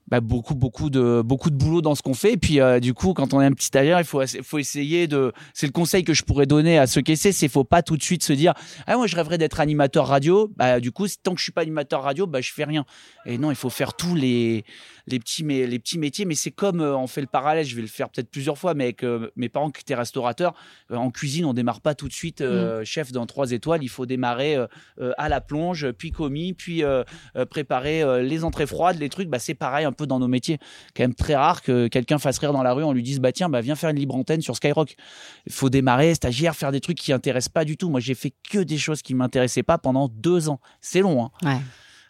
bah, 0.09 0.21
beaucoup 0.21 0.55
beaucoup 0.55 0.89
de 0.89 1.21
beaucoup 1.23 1.51
de 1.51 1.55
boulot 1.55 1.81
dans 1.81 1.93
ce 1.93 2.01
qu'on 2.01 2.13
fait. 2.13 2.33
Et 2.33 2.37
puis 2.37 2.59
euh, 2.59 2.79
du 2.79 2.93
coup 2.93 3.13
quand 3.13 3.33
on 3.33 3.41
est 3.41 3.45
un 3.45 3.51
petit 3.51 3.67
stagiaire 3.67 3.99
il 3.99 4.05
faut 4.05 4.21
faut 4.43 4.57
essayer 4.57 5.07
de 5.07 5.31
c'est 5.53 5.67
le 5.67 5.71
conseil 5.71 6.03
que 6.03 6.13
je 6.13 6.23
pourrais 6.23 6.47
donner 6.47 6.79
à 6.79 6.87
ceux 6.87 7.01
qui 7.01 7.11
essaient 7.11 7.31
c'est 7.31 7.47
faut 7.47 7.63
pas 7.63 7.83
tout 7.83 7.95
de 7.95 8.01
suite 8.03 8.23
se 8.23 8.33
dire 8.33 8.53
ah 8.87 8.97
moi 8.97 9.07
je 9.07 9.15
rêverais 9.15 9.37
d'être 9.37 9.59
animateur 9.59 10.07
radio. 10.07 10.51
Bah 10.57 10.79
du 10.79 10.91
coup 10.91 11.05
tant 11.21 11.33
que 11.33 11.39
je 11.39 11.43
suis 11.43 11.51
pas 11.51 11.61
animateur 11.61 12.01
radio 12.01 12.25
bah 12.25 12.41
je 12.41 12.51
fais 12.51 12.63
rien 12.63 12.85
et 13.25 13.37
non 13.37 13.51
il 13.51 13.55
faut 13.55 13.69
faire 13.69 13.93
tous 13.93 14.15
les 14.15 14.65
les 15.07 15.19
petits 15.19 15.43
mais 15.43 15.67
les 15.67 15.79
petits 15.79 15.99
métiers. 15.99 16.25
Mais 16.25 16.35
c'est 16.35 16.51
comme 16.51 16.81
euh, 16.81 16.97
on 16.97 17.07
fait 17.07 17.21
le 17.21 17.27
parallèle 17.27 17.65
je 17.65 17.75
vais 17.75 17.81
le 17.81 17.87
faire 17.87 18.09
peut-être 18.09 18.29
plusieurs 18.31 18.57
fois 18.57 18.73
mais 18.73 18.85
avec 18.85 19.03
euh, 19.03 19.29
mes 19.35 19.49
parents 19.49 19.69
qui 19.69 19.81
étaient 19.81 19.95
restaurateurs 19.95 20.53
en 20.91 21.11
cuisine 21.11 21.45
on 21.45 21.53
démarre 21.53 21.81
pas 21.81 21.93
tout 21.93 22.07
de 22.07 22.13
suite 22.13 22.41
mm. 22.41 22.83
chef 22.83 23.11
dans 23.11 23.27
trois 23.27 23.51
étoiles. 23.51 23.83
Il 23.83 23.89
faut 23.89 24.07
démarrer 24.07 24.57
à 25.17 25.29
la 25.29 25.41
plonge 25.41 25.91
puis 25.91 26.11
commis 26.11 26.53
puis 26.53 26.83
préparer 27.49 28.23
les 28.23 28.43
entrées 28.43 28.65
froides 28.65 28.99
les 28.99 29.09
trucs. 29.09 29.29
Bah 29.29 29.39
c'est 29.39 29.53
pareil 29.53 29.85
un 29.85 29.91
dans 30.05 30.19
nos 30.19 30.27
métiers. 30.27 30.57
Quand 30.95 31.03
même 31.03 31.15
très 31.15 31.35
rare 31.35 31.61
que 31.61 31.87
quelqu'un 31.87 32.17
fasse 32.17 32.37
rire 32.39 32.53
dans 32.53 32.63
la 32.63 32.73
rue, 32.73 32.83
on 32.83 32.93
lui 32.93 33.03
dise 33.03 33.19
bah 33.19 33.31
tiens, 33.31 33.49
bah 33.49 33.61
viens 33.61 33.75
faire 33.75 33.89
une 33.89 33.97
libre 33.97 34.15
antenne 34.15 34.41
sur 34.41 34.55
Skyrock. 34.55 34.95
Faut 35.49 35.69
démarrer, 35.69 36.15
stagiaire, 36.15 36.55
faire 36.55 36.71
des 36.71 36.81
trucs 36.81 36.97
qui 36.97 37.13
intéressent 37.13 37.49
pas 37.49 37.65
du 37.65 37.77
tout. 37.77 37.89
Moi, 37.89 37.99
j'ai 37.99 38.15
fait 38.15 38.33
que 38.49 38.59
des 38.59 38.77
choses 38.77 39.01
qui 39.01 39.13
m'intéressaient 39.13 39.63
pas 39.63 39.77
pendant 39.77 40.07
deux 40.07 40.49
ans. 40.49 40.59
C'est 40.81 41.01
long. 41.01 41.25
Hein. 41.43 41.59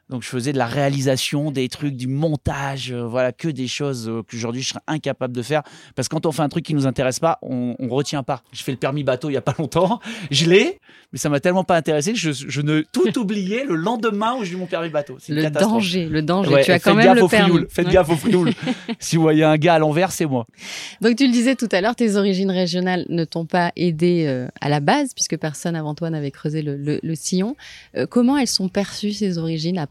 Donc 0.10 0.24
je 0.24 0.28
faisais 0.28 0.54
de 0.54 0.58
la 0.58 0.66
réalisation, 0.66 1.52
des 1.52 1.70
trucs, 1.70 1.96
du 1.96 2.08
montage, 2.08 2.92
euh, 2.92 3.06
voilà, 3.06 3.32
que 3.32 3.48
des 3.48 3.68
choses 3.68 4.10
euh, 4.10 4.24
qu'aujourd'hui 4.24 4.64
je 4.64 4.70
serais 4.70 4.80
incapable 4.88 5.36
de 5.36 5.44
faire. 5.44 5.62
Parce 5.96 6.08
que 6.08 6.16
quand 6.16 6.26
on 6.26 6.32
fait 6.32 6.42
un 6.42 6.50
truc 6.50 6.66
qui 6.66 6.74
nous 6.74 6.88
intéresse 6.88 7.20
pas, 7.20 7.38
on, 7.44 7.76
on 7.78 7.88
retient 7.90 8.24
pas. 8.24 8.42
Je 8.52 8.64
fais 8.64 8.72
le 8.72 8.78
permis 8.78 9.04
bateau 9.04 9.30
il 9.30 9.34
y 9.34 9.38
a 9.38 9.42
pas 9.42 9.54
longtemps, 9.60 10.00
je 10.32 10.46
l'ai, 10.46 10.80
mais 11.14 11.20
ça 11.20 11.30
m'a 11.30 11.40
tellement 11.40 11.64
pas 11.64 11.76
intéressé 11.76 12.14
que 12.14 12.18
je, 12.18 12.32
je 12.32 12.62
ne 12.62 12.82
tout 12.92 13.20
oublié 13.20 13.64
le 13.64 13.76
lendemain 13.76 14.36
où 14.36 14.44
j'ai 14.44 14.54
eu 14.54 14.56
mon 14.56 14.66
permis 14.66 14.90
bateau. 14.90 15.18
Le 15.28 15.48
danger, 15.50 16.08
le 16.08 16.24
danger. 16.24 16.62
tu 16.64 16.72
as 16.72 16.80
quand 16.80 16.96
même 16.96 17.16
le 17.16 17.28
permis. 17.28 17.66
Faites 17.70 17.90
gaffe 17.90 18.10
au 18.10 18.16
frioul. 18.16 18.52
si 19.00 19.16
vous 19.16 19.22
voyez 19.22 19.44
un 19.44 19.58
gars 19.58 19.76
à 19.76 19.80
l'envers, 19.80 20.12
c'est 20.12 20.26
moi. 20.26 20.48
Donc 21.02 21.18
tu 21.18 21.28
le 21.28 21.32
disais 21.32 21.56
tout 21.56 21.70
à 21.72 21.82
l'heure, 21.82 21.96
tes 21.96 22.16
origines 22.16 22.52
régionales 22.52 23.06
ne 23.10 23.26
t'ont 23.26 23.46
pas 23.46 23.72
aidé 23.76 24.26
euh, 24.26 24.48
à 24.60 24.70
la 24.70 24.80
base 24.80 25.14
puisque 25.14 25.38
personne 25.38 25.76
avant 25.76 25.94
toi 25.94 26.10
n'avait 26.10 26.32
creusé 26.32 26.64
le, 26.64 27.00
le, 27.02 27.16
sillon. 27.16 27.56
comment 28.10 28.38
elles 28.38 28.48
sont 28.48 28.70
perçues 28.70 29.14
ces 29.14 29.38
origines 29.38 29.78
à 29.78 29.86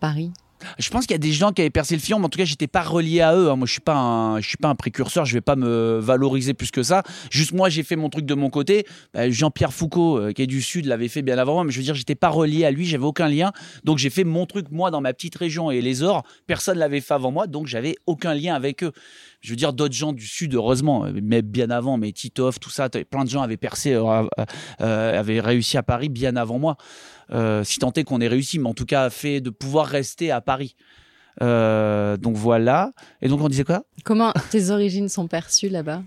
Je 0.78 0.90
pense 0.90 1.06
qu'il 1.06 1.12
y 1.12 1.14
a 1.14 1.18
des 1.18 1.32
gens 1.32 1.52
qui 1.52 1.62
avaient 1.62 1.70
percé 1.70 1.94
le 1.94 2.00
filon, 2.00 2.18
mais 2.18 2.26
en 2.26 2.28
tout 2.28 2.38
cas, 2.38 2.44
j'étais 2.44 2.66
pas 2.66 2.82
relié 2.82 3.20
à 3.20 3.34
eux. 3.36 3.50
Hein. 3.50 3.56
Moi, 3.56 3.66
je 3.66 3.72
suis 3.72 3.80
pas 3.80 3.96
un, 3.96 4.40
je 4.40 4.48
suis 4.48 4.56
pas 4.56 4.68
un 4.68 4.74
précurseur. 4.74 5.24
Je 5.24 5.34
vais 5.34 5.40
pas 5.40 5.56
me 5.56 5.98
valoriser 5.98 6.54
plus 6.54 6.70
que 6.70 6.82
ça. 6.82 7.02
Juste 7.30 7.52
moi, 7.52 7.68
j'ai 7.68 7.82
fait 7.82 7.96
mon 7.96 8.08
truc 8.08 8.26
de 8.26 8.34
mon 8.34 8.50
côté. 8.50 8.86
Bah, 9.14 9.30
Jean-Pierre 9.30 9.72
Foucault, 9.72 10.18
euh, 10.18 10.32
qui 10.32 10.42
est 10.42 10.46
du 10.46 10.62
sud, 10.62 10.86
l'avait 10.86 11.08
fait 11.08 11.22
bien 11.22 11.38
avant 11.38 11.54
moi. 11.54 11.64
Mais 11.64 11.72
je 11.72 11.78
veux 11.78 11.84
dire, 11.84 11.94
j'étais 11.94 12.14
pas 12.14 12.28
relié 12.28 12.64
à 12.64 12.70
lui. 12.70 12.86
J'avais 12.86 13.04
aucun 13.04 13.28
lien. 13.28 13.52
Donc, 13.84 13.98
j'ai 13.98 14.10
fait 14.10 14.24
mon 14.24 14.46
truc 14.46 14.70
moi 14.70 14.90
dans 14.90 15.00
ma 15.00 15.12
petite 15.12 15.36
région 15.36 15.70
et 15.70 15.80
les 15.80 16.02
Ors. 16.02 16.24
Personne 16.46 16.78
l'avait 16.78 17.00
fait 17.00 17.14
avant 17.14 17.30
moi, 17.30 17.46
donc 17.46 17.66
j'avais 17.66 17.96
aucun 18.06 18.34
lien 18.34 18.54
avec 18.54 18.82
eux 18.82 18.92
je 19.40 19.50
veux 19.50 19.56
dire, 19.56 19.72
d'autres 19.72 19.94
gens 19.94 20.12
du 20.12 20.26
Sud, 20.26 20.54
heureusement, 20.54 21.06
mais 21.22 21.42
bien 21.42 21.70
avant, 21.70 21.96
mais 21.96 22.10
Titoff, 22.12 22.58
tout 22.58 22.70
ça, 22.70 22.88
plein 22.88 23.24
de 23.24 23.30
gens 23.30 23.42
avaient 23.42 23.56
percé, 23.56 23.94
euh, 23.94 24.24
euh, 24.80 25.18
avaient 25.18 25.40
réussi 25.40 25.76
à 25.76 25.82
Paris 25.82 26.08
bien 26.08 26.36
avant 26.36 26.58
moi. 26.58 26.76
Euh, 27.30 27.64
si 27.64 27.78
tant 27.78 27.92
est 27.92 28.04
qu'on 28.04 28.20
ait 28.20 28.28
réussi, 28.28 28.58
mais 28.58 28.68
en 28.68 28.74
tout 28.74 28.86
cas, 28.86 29.10
fait 29.10 29.40
de 29.40 29.50
pouvoir 29.50 29.86
rester 29.86 30.30
à 30.30 30.40
Paris. 30.40 30.76
donc 31.40 32.36
voilà. 32.36 32.92
Et 33.22 33.28
donc 33.28 33.40
on 33.40 33.48
disait 33.48 33.64
quoi? 33.64 33.84
Comment 34.04 34.32
tes 34.50 34.70
origines 34.70 35.08
sont 35.08 35.28
perçues 35.28 35.68
là-bas? 35.68 36.02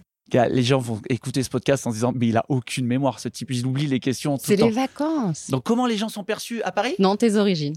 Les 0.49 0.63
gens 0.63 0.79
vont 0.79 1.01
écouter 1.09 1.43
ce 1.43 1.49
podcast 1.49 1.85
en 1.85 1.91
disant 1.91 2.13
mais 2.15 2.29
il 2.29 2.37
a 2.37 2.45
aucune 2.47 2.85
mémoire 2.85 3.19
ce 3.19 3.27
type. 3.27 3.51
Il 3.51 3.65
oublie 3.65 3.87
les 3.87 3.99
questions 3.99 4.37
c'est 4.39 4.55
les 4.55 4.69
vacances. 4.69 5.49
Donc 5.49 5.63
comment 5.63 5.87
les 5.87 5.97
gens 5.97 6.09
sont 6.09 6.23
perçus 6.23 6.61
à 6.63 6.71
Paris? 6.71 6.95
Non 6.99 7.17
tes 7.17 7.35
origines. 7.35 7.75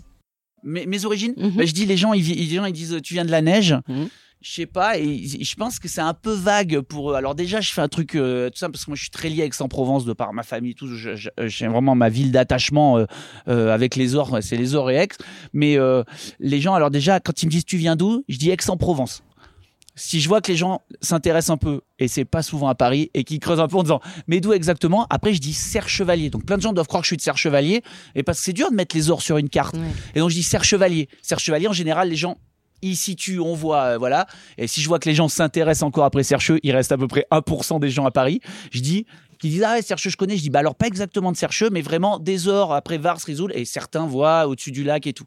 Mes, 0.62 1.04
origines? 1.04 1.34
Mhm. 1.36 1.50
bah, 1.50 1.64
je 1.66 1.72
dis 1.72 1.84
les 1.84 1.96
gens 1.96 2.12
ils, 2.14 2.26
ils, 2.30 2.72
disent 2.72 3.00
tu 3.02 3.14
viens 3.14 3.24
de 3.24 3.30
la 3.30 3.42
neige. 3.42 3.74
Mhm 3.88 4.08
je 4.44 4.52
sais 4.52 4.66
pas 4.66 4.98
et 4.98 5.26
je 5.26 5.54
pense 5.54 5.78
que 5.78 5.88
c'est 5.88 6.02
un 6.02 6.12
peu 6.12 6.32
vague 6.32 6.80
pour 6.80 7.10
eux. 7.10 7.14
Alors 7.14 7.34
déjà 7.34 7.62
je 7.62 7.72
fais 7.72 7.80
un 7.80 7.88
truc 7.88 8.14
euh, 8.14 8.50
tout 8.50 8.58
ça 8.58 8.68
parce 8.68 8.84
que 8.84 8.90
moi 8.90 8.96
je 8.96 9.00
suis 9.00 9.10
très 9.10 9.30
lié 9.30 9.40
avec 9.40 9.54
Aix-en-Provence 9.54 10.04
de 10.04 10.12
par 10.12 10.34
ma 10.34 10.42
famille 10.42 10.74
tout 10.74 10.86
j'ai 10.94 11.66
vraiment 11.66 11.94
ma 11.94 12.10
ville 12.10 12.30
d'attachement 12.30 12.98
euh, 12.98 13.06
euh, 13.48 13.72
avec 13.72 13.96
les 13.96 14.14
Ors 14.14 14.38
c'est 14.42 14.58
les 14.58 14.74
Ors 14.74 14.90
et 14.90 14.96
Aix 14.96 15.08
mais 15.54 15.78
les 16.40 16.60
gens 16.60 16.74
alors 16.74 16.90
déjà 16.90 17.20
quand 17.20 17.42
ils 17.42 17.46
me 17.46 17.50
disent 17.50 17.64
tu 17.64 17.78
viens 17.78 17.96
d'où 17.96 18.22
je 18.28 18.36
dis 18.36 18.50
Aix-en-Provence 18.50 19.22
si 19.96 20.20
je 20.20 20.28
vois 20.28 20.40
que 20.40 20.50
les 20.50 20.58
gens 20.58 20.82
s'intéressent 21.00 21.50
un 21.54 21.56
peu, 21.56 21.82
et 22.00 22.08
c'est 22.08 22.24
pas 22.24 22.42
souvent 22.42 22.66
à 22.66 22.74
Paris, 22.74 23.12
et 23.14 23.22
qu'ils 23.22 23.38
creusent 23.38 23.60
un 23.60 23.68
peu 23.68 23.76
en 23.76 23.84
disant, 23.84 24.00
mais 24.26 24.40
d'où 24.40 24.52
exactement 24.52 25.06
Après, 25.08 25.32
je 25.32 25.38
dis 25.38 25.52
Serre 25.52 25.88
Chevalier. 25.88 26.30
Donc 26.30 26.44
plein 26.44 26.56
de 26.56 26.62
gens 26.62 26.72
doivent 26.72 26.88
croire 26.88 27.02
que 27.02 27.06
je 27.06 27.10
suis 27.10 27.16
de 27.16 27.22
Serre 27.22 27.38
Chevalier, 27.38 27.84
et 28.16 28.24
parce 28.24 28.38
que 28.38 28.44
c'est 28.44 28.52
dur 28.52 28.72
de 28.72 28.74
mettre 28.74 28.96
les 28.96 29.08
ors 29.10 29.22
sur 29.22 29.38
une 29.38 29.48
carte. 29.48 29.76
Et 30.16 30.18
donc 30.18 30.30
je 30.30 30.34
dis 30.34 30.42
Serre 30.42 30.64
Chevalier. 30.64 31.08
Serre 31.22 31.38
Chevalier, 31.38 31.68
en 31.68 31.72
général, 31.72 32.08
les 32.08 32.16
gens 32.16 32.38
il 32.82 32.96
situe, 32.96 33.40
on 33.40 33.54
voit, 33.54 33.82
euh, 33.82 33.98
voilà. 33.98 34.26
Et 34.58 34.66
si 34.66 34.80
je 34.80 34.88
vois 34.88 34.98
que 34.98 35.08
les 35.08 35.14
gens 35.14 35.28
s'intéressent 35.28 35.86
encore 35.86 36.04
après 36.04 36.22
Sercheux, 36.22 36.58
il 36.62 36.72
reste 36.72 36.92
à 36.92 36.98
peu 36.98 37.08
près 37.08 37.26
1% 37.30 37.80
des 37.80 37.90
gens 37.90 38.04
à 38.04 38.10
Paris. 38.10 38.40
Je 38.70 38.80
dis, 38.80 39.06
qui 39.38 39.48
disent 39.48 39.64
ah 39.64 39.74
ouais 39.74 39.82
Sercheux 39.82 40.10
je 40.10 40.16
connais 40.16 40.36
je 40.36 40.42
dis 40.42 40.48
bah 40.48 40.60
alors 40.60 40.74
pas 40.74 40.86
exactement 40.86 41.32
de 41.32 41.36
Sercheux 41.36 41.68
mais 41.68 41.82
vraiment 41.82 42.18
des 42.18 42.48
ors 42.48 42.72
après 42.72 42.98
Vars 42.98 43.18
Risoul 43.18 43.52
et 43.54 43.64
certains 43.64 44.06
voient 44.06 44.46
au-dessus 44.46 44.70
du 44.70 44.84
lac 44.84 45.06
et 45.06 45.12
tout 45.12 45.26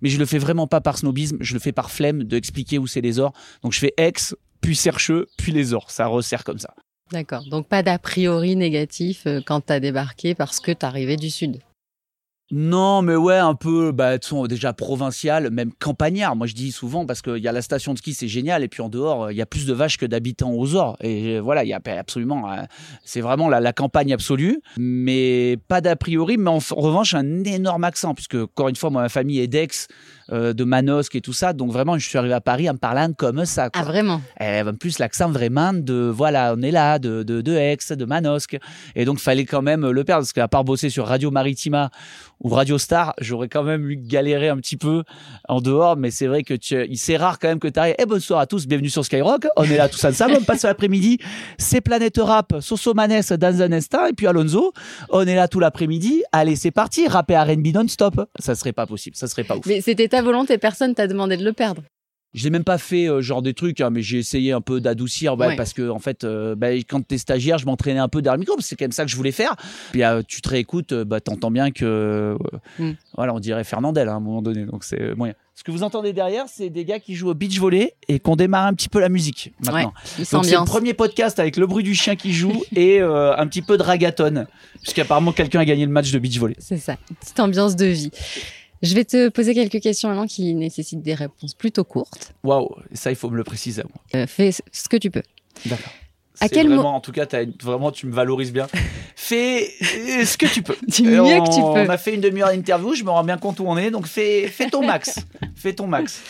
mais 0.00 0.08
je 0.08 0.18
le 0.18 0.24
fais 0.26 0.38
vraiment 0.38 0.66
pas 0.66 0.80
par 0.80 0.96
snobisme 0.96 1.36
je 1.40 1.54
le 1.54 1.60
fais 1.60 1.72
par 1.72 1.90
flemme 1.90 2.22
d'expliquer 2.22 2.78
où 2.78 2.86
c'est 2.86 3.00
les 3.00 3.18
ors 3.18 3.32
donc 3.62 3.72
je 3.72 3.80
fais 3.80 3.92
Aix 3.98 4.12
puis 4.62 4.76
Sercheux 4.76 5.26
puis 5.36 5.52
les 5.52 5.74
ors 5.74 5.90
ça 5.90 6.06
resserre 6.06 6.44
comme 6.44 6.58
ça 6.58 6.72
D'accord. 7.10 7.44
Donc 7.48 7.66
pas 7.68 7.82
d'a 7.82 7.98
priori 7.98 8.54
négatif 8.56 9.22
euh, 9.26 9.40
quand 9.44 9.62
t'as 9.62 9.80
débarqué 9.80 10.34
parce 10.34 10.60
que 10.60 10.72
t'arrivais 10.72 11.16
du 11.16 11.30
sud. 11.30 11.58
Non, 12.50 13.02
mais 13.02 13.14
ouais, 13.14 13.36
un 13.36 13.54
peu, 13.54 13.92
bah, 13.92 14.16
déjà 14.48 14.72
provincial, 14.72 15.50
même 15.50 15.70
campagnard. 15.78 16.34
Moi, 16.34 16.46
je 16.46 16.54
dis 16.54 16.72
souvent 16.72 17.04
parce 17.04 17.20
qu'il 17.20 17.36
y 17.38 17.48
a 17.48 17.52
la 17.52 17.60
station 17.60 17.92
de 17.92 17.98
ski, 17.98 18.14
c'est 18.14 18.28
génial, 18.28 18.64
et 18.64 18.68
puis 18.68 18.80
en 18.80 18.88
dehors, 18.88 19.30
il 19.30 19.36
y 19.36 19.42
a 19.42 19.46
plus 19.46 19.66
de 19.66 19.74
vaches 19.74 19.98
que 19.98 20.06
d'habitants 20.06 20.52
aux 20.52 20.74
ors. 20.74 20.96
Et 21.02 21.36
euh, 21.36 21.40
voilà, 21.40 21.64
il 21.64 21.68
y 21.68 21.74
a 21.74 21.80
absolument, 21.98 22.50
euh, 22.50 22.62
c'est 23.04 23.20
vraiment 23.20 23.50
la, 23.50 23.60
la, 23.60 23.74
campagne 23.74 24.14
absolue, 24.14 24.62
mais 24.78 25.58
pas 25.68 25.82
d'a 25.82 25.94
priori, 25.94 26.38
mais 26.38 26.50
en, 26.50 26.56
en, 26.56 26.80
revanche, 26.80 27.12
un 27.14 27.44
énorme 27.44 27.84
accent, 27.84 28.14
puisque 28.14 28.36
encore 28.36 28.68
une 28.68 28.76
fois, 28.76 28.88
moi, 28.88 29.02
ma 29.02 29.08
famille 29.10 29.40
est 29.40 29.46
d'Aix, 29.46 29.68
euh, 30.32 30.52
de 30.52 30.64
Manosque 30.64 31.14
et 31.14 31.20
tout 31.20 31.32
ça. 31.32 31.52
Donc 31.52 31.72
vraiment, 31.72 31.98
je 31.98 32.06
suis 32.06 32.18
arrivé 32.18 32.34
à 32.34 32.40
Paris 32.40 32.68
en 32.68 32.76
parlant 32.76 33.12
comme 33.12 33.44
ça. 33.44 33.70
Quoi. 33.70 33.82
Ah 33.82 33.84
vraiment? 33.84 34.20
Et 34.40 34.60
En 34.62 34.74
plus, 34.74 34.98
l'accent 34.98 35.30
vraiment 35.30 35.72
de, 35.72 36.12
voilà, 36.14 36.54
on 36.56 36.62
est 36.62 36.70
là, 36.70 36.98
de, 36.98 37.22
de, 37.22 37.40
de 37.40 37.52
Aix, 37.52 37.78
de 37.90 38.04
Manosque. 38.04 38.58
Et 38.94 39.04
donc, 39.04 39.18
fallait 39.18 39.44
quand 39.44 39.62
même 39.62 39.88
le 39.88 40.04
perdre, 40.04 40.22
parce 40.22 40.32
qu'à 40.32 40.48
part 40.48 40.64
bosser 40.64 40.90
sur 40.90 41.06
Radio 41.06 41.30
Maritima 41.30 41.90
ou 42.40 42.50
Radio 42.50 42.78
Star, 42.78 43.14
j'aurais 43.20 43.48
quand 43.48 43.62
même 43.62 43.88
eu 43.90 43.96
galéré 43.96 44.48
un 44.48 44.56
petit 44.58 44.76
peu 44.76 45.02
en 45.48 45.60
dehors. 45.60 45.96
Mais 45.96 46.10
c'est 46.10 46.26
vrai 46.26 46.42
que 46.42 46.54
c'est 46.94 47.16
rare 47.16 47.38
quand 47.38 47.48
même 47.48 47.60
que 47.60 47.68
tu 47.68 47.78
arrives. 47.78 47.94
Eh, 47.98 48.06
bonsoir 48.06 48.40
à 48.40 48.46
tous, 48.46 48.66
bienvenue 48.66 48.90
sur 48.90 49.04
Skyrock. 49.04 49.46
On 49.56 49.64
est 49.64 49.76
là 49.76 49.88
tous 49.88 50.04
ensemble, 50.04 50.36
on 50.40 50.44
passe 50.44 50.62
l'après-midi. 50.62 51.18
C'est 51.58 51.80
Planète 51.80 52.18
Rap, 52.18 52.56
Soso 52.60 52.94
Manès 52.94 53.32
dans 53.32 53.62
un 53.62 53.72
instant, 53.72 54.06
et 54.06 54.12
puis 54.12 54.26
Alonso. 54.26 54.72
On 55.10 55.26
est 55.26 55.34
là 55.34 55.48
tout 55.48 55.60
l'après-midi. 55.60 56.22
Allez, 56.32 56.56
c'est 56.56 56.70
parti, 56.70 57.08
rapper 57.08 57.36
R&B 57.36 57.68
non-stop. 57.74 58.28
Ça 58.38 58.54
serait 58.54 58.72
pas 58.72 58.86
possible, 58.86 59.16
ça 59.16 59.26
serait 59.26 59.44
pas 59.44 59.56
ouf. 59.56 59.66
Mais 59.66 59.80
c'était 59.80 60.08
ta 60.18 60.22
volonté, 60.24 60.58
personne 60.58 60.96
t'a 60.96 61.06
demandé 61.06 61.36
de 61.36 61.44
le 61.44 61.52
perdre. 61.52 61.82
Je 62.34 62.44
n'ai 62.44 62.50
même 62.50 62.64
pas 62.64 62.76
fait 62.76 63.08
euh, 63.08 63.22
genre 63.22 63.40
des 63.40 63.54
trucs, 63.54 63.80
hein, 63.80 63.88
mais 63.90 64.02
j'ai 64.02 64.18
essayé 64.18 64.52
un 64.52 64.60
peu 64.60 64.80
d'adoucir 64.80 65.36
bah, 65.36 65.56
parce 65.56 65.72
que 65.72 65.88
en 65.88 65.98
fait, 65.98 66.24
euh, 66.24 66.54
bah, 66.54 66.72
quand 66.72 67.06
t'es 67.06 67.16
stagiaire, 67.16 67.56
je 67.56 67.64
m'entraînais 67.64 68.00
un 68.00 68.08
peu 68.08 68.20
derrière 68.20 68.36
le 68.36 68.40
micro, 68.40 68.56
c'est 68.60 68.76
quand 68.76 68.84
même 68.84 68.92
ça 68.92 69.04
que 69.04 69.10
je 69.10 69.16
voulais 69.16 69.32
faire. 69.32 69.56
Puis 69.92 70.02
euh, 70.02 70.22
tu 70.26 70.42
te 70.42 70.48
réécoutes, 70.48 70.92
bah, 70.92 71.20
t'entends 71.20 71.50
bien 71.50 71.70
que 71.70 72.36
mm. 72.78 72.90
voilà, 73.16 73.32
on 73.32 73.40
dirait 73.40 73.64
Fernandel 73.64 74.08
hein, 74.08 74.14
à 74.14 74.16
un 74.16 74.20
moment 74.20 74.42
donné, 74.42 74.66
donc 74.66 74.84
c'est 74.84 75.14
moyen. 75.14 75.34
Ce 75.54 75.64
que 75.64 75.70
vous 75.70 75.82
entendez 75.82 76.12
derrière, 76.12 76.44
c'est 76.48 76.68
des 76.68 76.84
gars 76.84 77.00
qui 77.00 77.14
jouent 77.14 77.30
au 77.30 77.34
beach 77.34 77.58
volley 77.58 77.94
et 78.08 78.18
qu'on 78.18 78.36
démarre 78.36 78.66
un 78.66 78.74
petit 78.74 78.88
peu 78.90 79.00
la 79.00 79.08
musique 79.08 79.52
maintenant. 79.64 79.94
donc 80.32 80.44
c'est 80.44 80.54
le 80.54 80.64
premier 80.64 80.94
podcast 80.94 81.38
avec 81.38 81.56
le 81.56 81.66
bruit 81.66 81.82
du 81.82 81.94
chien 81.94 82.14
qui 82.14 82.32
joue 82.32 82.62
et 82.76 83.00
un 83.00 83.46
petit 83.46 83.62
peu 83.62 83.78
de 83.78 83.82
ragaton, 83.82 84.46
puisqu'apparemment 84.82 85.32
quelqu'un 85.32 85.60
a 85.60 85.64
gagné 85.64 85.86
le 85.86 85.92
match 85.92 86.12
de 86.12 86.18
beach 86.18 86.38
volley. 86.38 86.56
C'est 86.58 86.76
ça, 86.76 86.96
petite 87.20 87.40
ambiance 87.40 87.74
de 87.74 87.86
vie. 87.86 88.10
Je 88.82 88.94
vais 88.94 89.04
te 89.04 89.28
poser 89.28 89.54
quelques 89.54 89.80
questions 89.80 90.08
maintenant 90.08 90.26
qui 90.26 90.54
nécessitent 90.54 91.02
des 91.02 91.14
réponses 91.14 91.54
plutôt 91.54 91.84
courtes. 91.84 92.34
Waouh, 92.44 92.68
ça 92.92 93.10
il 93.10 93.16
faut 93.16 93.30
me 93.30 93.36
le 93.36 93.44
préciser. 93.44 93.82
Euh, 94.14 94.26
fais 94.26 94.52
ce 94.52 94.88
que 94.88 94.96
tu 94.96 95.10
peux. 95.10 95.22
D'accord. 95.66 95.92
À 96.40 96.48
quel 96.48 96.68
moment, 96.68 96.94
en 96.94 97.00
tout 97.00 97.10
cas, 97.10 97.26
as, 97.32 97.44
vraiment, 97.62 97.90
tu 97.90 98.06
me 98.06 98.12
valorises 98.12 98.52
bien. 98.52 98.68
fais 99.16 99.72
euh, 99.82 100.24
ce 100.24 100.36
que 100.36 100.46
tu 100.46 100.62
peux. 100.62 100.76
du 100.86 101.02
mieux 101.02 101.40
que 101.40 101.54
tu 101.54 101.60
peux. 101.60 101.86
On 101.86 101.88
a 101.88 101.98
fait 101.98 102.14
une 102.14 102.20
demi-heure 102.20 102.50
d'interview, 102.50 102.94
je 102.94 103.02
me 103.02 103.10
rends 103.10 103.24
bien 103.24 103.38
compte 103.38 103.58
où 103.58 103.64
on 103.66 103.76
est, 103.76 103.90
donc 103.90 104.06
fais, 104.06 104.46
fais 104.46 104.70
ton 104.70 104.86
max. 104.86 105.18
fais 105.56 105.72
ton 105.72 105.88
max. 105.88 106.22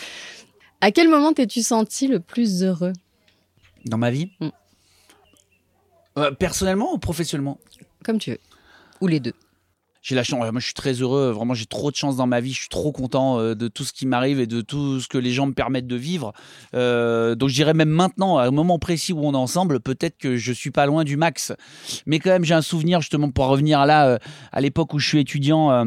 À 0.81 0.91
quel 0.91 1.09
moment 1.09 1.33
t'es-tu 1.33 1.61
senti 1.61 2.07
le 2.07 2.19
plus 2.19 2.63
heureux? 2.63 2.93
Dans 3.85 3.97
ma 3.97 4.09
vie? 4.09 4.31
Mm. 4.39 4.49
euh, 6.17 6.31
Personnellement 6.31 6.93
ou 6.93 6.97
professionnellement? 6.97 7.59
Comme 8.03 8.17
tu 8.17 8.31
veux. 8.31 8.39
Ou 9.01 9.07
les 9.07 9.19
deux 9.19 9.33
j'ai 10.01 10.15
la 10.15 10.23
chance. 10.23 10.39
Moi, 10.39 10.59
je 10.59 10.65
suis 10.65 10.73
très 10.73 10.93
heureux. 10.93 11.31
Vraiment, 11.31 11.53
j'ai 11.53 11.65
trop 11.65 11.91
de 11.91 11.95
chance 11.95 12.15
dans 12.15 12.27
ma 12.27 12.39
vie. 12.39 12.53
Je 12.53 12.61
suis 12.61 12.69
trop 12.69 12.91
content 12.91 13.39
euh, 13.39 13.55
de 13.55 13.67
tout 13.67 13.83
ce 13.83 13.93
qui 13.93 14.05
m'arrive 14.05 14.39
et 14.39 14.47
de 14.47 14.61
tout 14.61 14.99
ce 14.99 15.07
que 15.07 15.17
les 15.17 15.31
gens 15.31 15.47
me 15.47 15.53
permettent 15.53 15.87
de 15.87 15.95
vivre. 15.95 16.33
Euh, 16.73 17.35
donc, 17.35 17.49
je 17.49 17.55
dirais 17.55 17.73
même 17.73 17.89
maintenant, 17.89 18.37
à 18.37 18.43
un 18.43 18.51
moment 18.51 18.79
précis 18.79 19.13
où 19.13 19.25
on 19.25 19.33
est 19.33 19.37
ensemble, 19.37 19.79
peut-être 19.79 20.17
que 20.17 20.37
je 20.37 20.53
suis 20.53 20.71
pas 20.71 20.85
loin 20.85 21.03
du 21.03 21.17
max. 21.17 21.53
Mais 22.05 22.19
quand 22.19 22.29
même, 22.29 22.45
j'ai 22.45 22.53
un 22.53 22.61
souvenir 22.61 23.01
justement 23.01 23.29
pour 23.29 23.47
revenir 23.47 23.85
là, 23.85 24.07
euh, 24.07 24.17
à 24.51 24.61
l'époque 24.61 24.93
où 24.93 24.99
je 24.99 25.07
suis 25.07 25.19
étudiant 25.19 25.85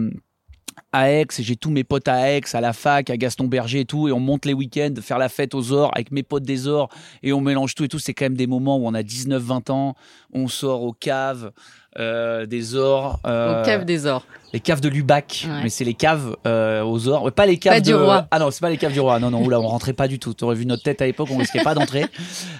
à 0.93 1.11
Aix, 1.11 1.27
j'ai 1.39 1.57
tous 1.57 1.71
mes 1.71 1.85
potes 1.85 2.09
à 2.09 2.31
Aix, 2.31 2.43
à 2.53 2.61
la 2.61 2.73
fac, 2.73 3.11
à 3.11 3.17
Gaston 3.17 3.47
Berger 3.47 3.81
et 3.81 3.85
tout, 3.85 4.09
et 4.09 4.13
on 4.13 4.21
monte 4.21 4.45
les 4.45 4.55
week-ends, 4.55 4.95
faire 5.01 5.19
la 5.19 5.29
fête 5.29 5.55
aux 5.55 5.73
Ors 5.73 5.91
avec 5.95 6.11
mes 6.13 6.23
potes 6.23 6.43
des 6.43 6.69
Ors, 6.69 6.89
et 7.23 7.33
on 7.33 7.41
mélange 7.41 7.75
tout 7.75 7.85
et 7.85 7.89
tout. 7.89 7.99
C'est 7.99 8.15
quand 8.15 8.27
même 8.27 8.37
des 8.37 8.47
moments 8.47 8.77
où 8.77 8.87
on 8.87 8.95
a 8.95 9.03
19-20 9.03 9.71
ans, 9.71 9.95
on 10.33 10.49
sort 10.49 10.83
aux 10.83 10.93
caves, 10.93 11.53
euh, 11.99 12.47
des 12.47 12.75
ors. 12.75 13.21
Euh, 13.27 13.61
aux 13.61 13.65
caves 13.67 13.85
des 13.85 14.07
ors. 14.07 14.25
Les 14.55 14.61
caves 14.61 14.81
de 14.81 14.89
Lubac, 14.89 15.47
mais 15.63 15.69
c'est 15.69 15.85
les 15.85 15.95
caves 15.95 16.37
euh, 16.47 16.83
aux 16.83 17.09
ors. 17.09 17.31
Pas 17.33 17.47
les 17.47 17.59
caves 17.59 17.83
du 17.83 17.95
roi. 17.95 18.27
Ah 18.31 18.39
non, 18.39 18.51
c'est 18.51 18.61
pas 18.61 18.71
les 18.71 18.79
caves 18.79 18.93
du 18.93 19.01
roi. 19.01 19.19
Non, 19.19 19.31
non, 19.31 19.47
là, 19.49 19.61
on 19.61 19.67
rentrait 19.67 19.93
pas 19.93 20.09
du 20.09 20.19
tout. 20.19 20.35
T'aurais 20.35 20.57
vu 20.57 20.67
notre 20.67 20.83
tête 20.83 21.03
à 21.03 21.07
l'époque, 21.07 21.29
on 21.31 21.37
risquait 21.37 21.63
pas 21.63 21.75
d'entrer. 21.75 22.07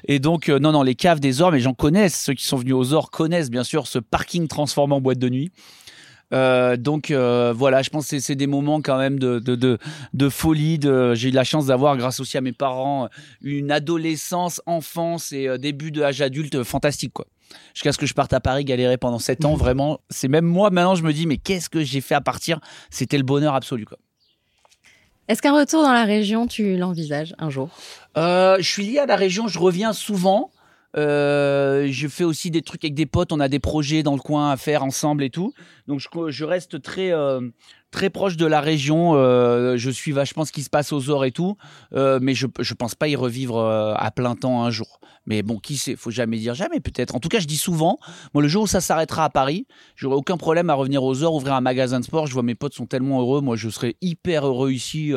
Et 0.09 0.19
donc, 0.19 0.49
non, 0.49 0.73
non, 0.73 0.83
les 0.83 0.95
caves 0.95 1.21
des 1.21 1.41
ors, 1.43 1.53
mais 1.53 1.61
j'en 1.61 1.75
connais. 1.75 2.09
Ceux 2.09 2.35
qui 2.35 2.45
sont 2.45 2.57
venus 2.57 2.75
aux 2.75 2.93
ors 2.93 3.11
connaissent 3.11 3.51
bien 3.51 3.65
sûr 3.65 3.87
ce 3.87 3.99
parking 3.99 4.49
transformé 4.49 4.95
en 4.95 5.01
boîte 5.01 5.19
de 5.19 5.29
nuit. 5.29 5.51
Euh, 6.33 6.77
donc 6.77 7.11
euh, 7.11 7.53
voilà, 7.55 7.83
je 7.83 7.91
pense 7.91 8.09
que 8.09 8.19
c'est 8.19 8.35
des 8.35 8.47
moments 8.47 8.81
quand 8.81 8.99
même 8.99 9.19
de, 9.19 9.39
de, 9.39 9.55
de, 9.55 9.79
de 10.15 10.29
folie. 10.29 10.81
J'ai 11.15 11.29
eu 11.29 11.33
la 11.33 11.45
chance 11.45 11.67
d'avoir, 11.67 11.97
grâce 11.97 12.21
aussi 12.21 12.39
à 12.39 12.41
mes 12.41 12.53
parents, 12.53 13.09
une 13.43 13.71
adolescence, 13.71 14.61
enfance 14.67 15.33
et 15.33 15.49
euh, 15.49 15.59
début 15.59 15.91
de 15.91 16.03
âge 16.03 16.23
adulte 16.23 16.63
fantastique. 16.63 17.13
quoi 17.13 17.27
jusqu'à 17.75 17.93
ce 17.93 17.99
que 17.99 18.07
je 18.07 18.15
parte 18.15 18.33
à 18.33 18.41
Paris 18.41 18.65
galérer 18.65 18.97
pendant 18.97 19.19
7 19.19 19.45
ans. 19.45 19.57
Vraiment, 19.57 20.01
c'est 20.09 20.29
même 20.29 20.47
moi 20.47 20.71
maintenant, 20.71 20.95
je 20.95 21.03
me 21.03 21.13
dis, 21.13 21.27
mais 21.27 21.37
qu'est-ce 21.37 21.69
que 21.69 21.83
j'ai 21.83 22.01
fait 22.01 22.15
à 22.15 22.23
partir? 22.23 22.61
C'était 22.89 23.19
le 23.19 23.25
bonheur 23.25 23.55
absolu. 23.55 23.85
Quoi. 23.85 23.99
Est-ce 25.29 25.43
qu'un 25.43 25.55
retour 25.55 25.83
dans 25.83 25.93
la 25.93 26.05
région, 26.05 26.47
tu 26.47 26.77
l'envisages 26.77 27.35
un 27.39 27.51
jour? 27.51 27.69
Euh, 28.17 28.57
Je 28.59 28.69
suis 28.69 28.85
lié 28.87 28.99
à 28.99 29.07
la 29.07 29.17
région, 29.17 29.49
je 29.49 29.59
reviens 29.59 29.93
souvent. 29.93 30.51
Euh, 30.97 31.89
je 31.91 32.09
fais 32.09 32.25
aussi 32.25 32.51
des 32.51 32.63
trucs 32.63 32.85
avec 32.85 32.95
des 32.95 33.07
potes. 33.07 33.33
On 33.33 33.41
a 33.41 33.49
des 33.49 33.59
projets 33.59 34.03
dans 34.03 34.15
le 34.15 34.21
coin 34.21 34.51
à 34.51 34.57
faire 34.57 34.85
ensemble 34.85 35.25
et 35.25 35.31
tout. 35.31 35.53
Donc 35.87 36.01
je, 36.01 36.45
reste 36.45 36.83
très 36.83 37.13
euh, 37.13 37.41
très 37.91 38.11
proche 38.11 38.37
de 38.37 38.47
la 38.47 38.61
région. 38.61 39.15
Euh, 39.15 39.77
je 39.77 39.91
suis 39.91 40.13
vachement 40.13 40.45
ce 40.45 40.53
qui 40.53 40.63
se 40.63 40.71
passe 40.71 40.93
aux 40.93 41.11
ors 41.11 41.25
et 41.25 41.33
tout. 41.33 41.57
Mais 41.93 42.35
je 42.35 42.47
je 42.61 42.75
pense 42.75 42.95
pas 42.95 43.09
y 43.09 43.17
revivre 43.17 43.59
à 43.59 44.11
plein 44.11 44.35
temps 44.35 44.65
un 44.65 44.71
jour. 44.71 45.01
Mais 45.25 45.43
bon, 45.43 45.59
qui 45.59 45.77
sait 45.77 45.95
Faut 45.95 46.11
jamais 46.11 46.39
dire 46.39 46.55
jamais. 46.55 46.81
Peut-être. 46.81 47.15
En 47.15 47.21
tout 47.21 47.29
cas, 47.29 47.39
je 47.39 47.47
dis 47.47 47.57
souvent. 47.57 47.99
Moi, 48.35 48.43
le 48.43 48.49
jour 48.49 48.65
où 48.65 48.67
ça 48.67 48.81
s'arrêtera 48.81 49.25
à 49.25 49.31
Paris, 49.31 49.67
j'aurai 49.95 50.17
aucun 50.17 50.37
problème 50.37 50.69
à 50.69 50.75
revenir 50.75 51.05
aux 51.05 51.23
ors, 51.23 51.35
ouvrir 51.35 51.55
un 51.55 51.61
magasin 51.61 52.01
de 52.01 52.05
sport. 52.05 52.27
Je 52.27 52.33
vois 52.33 52.43
mes 52.43 52.57
potes 52.57 52.75
sont 52.75 52.87
tellement 52.87 53.21
heureux. 53.21 53.41
Moi, 53.41 53.57
je 53.57 53.69
serais 53.69 53.95
hyper 54.01 54.47
heureux 54.47 54.73
ici 54.73 55.15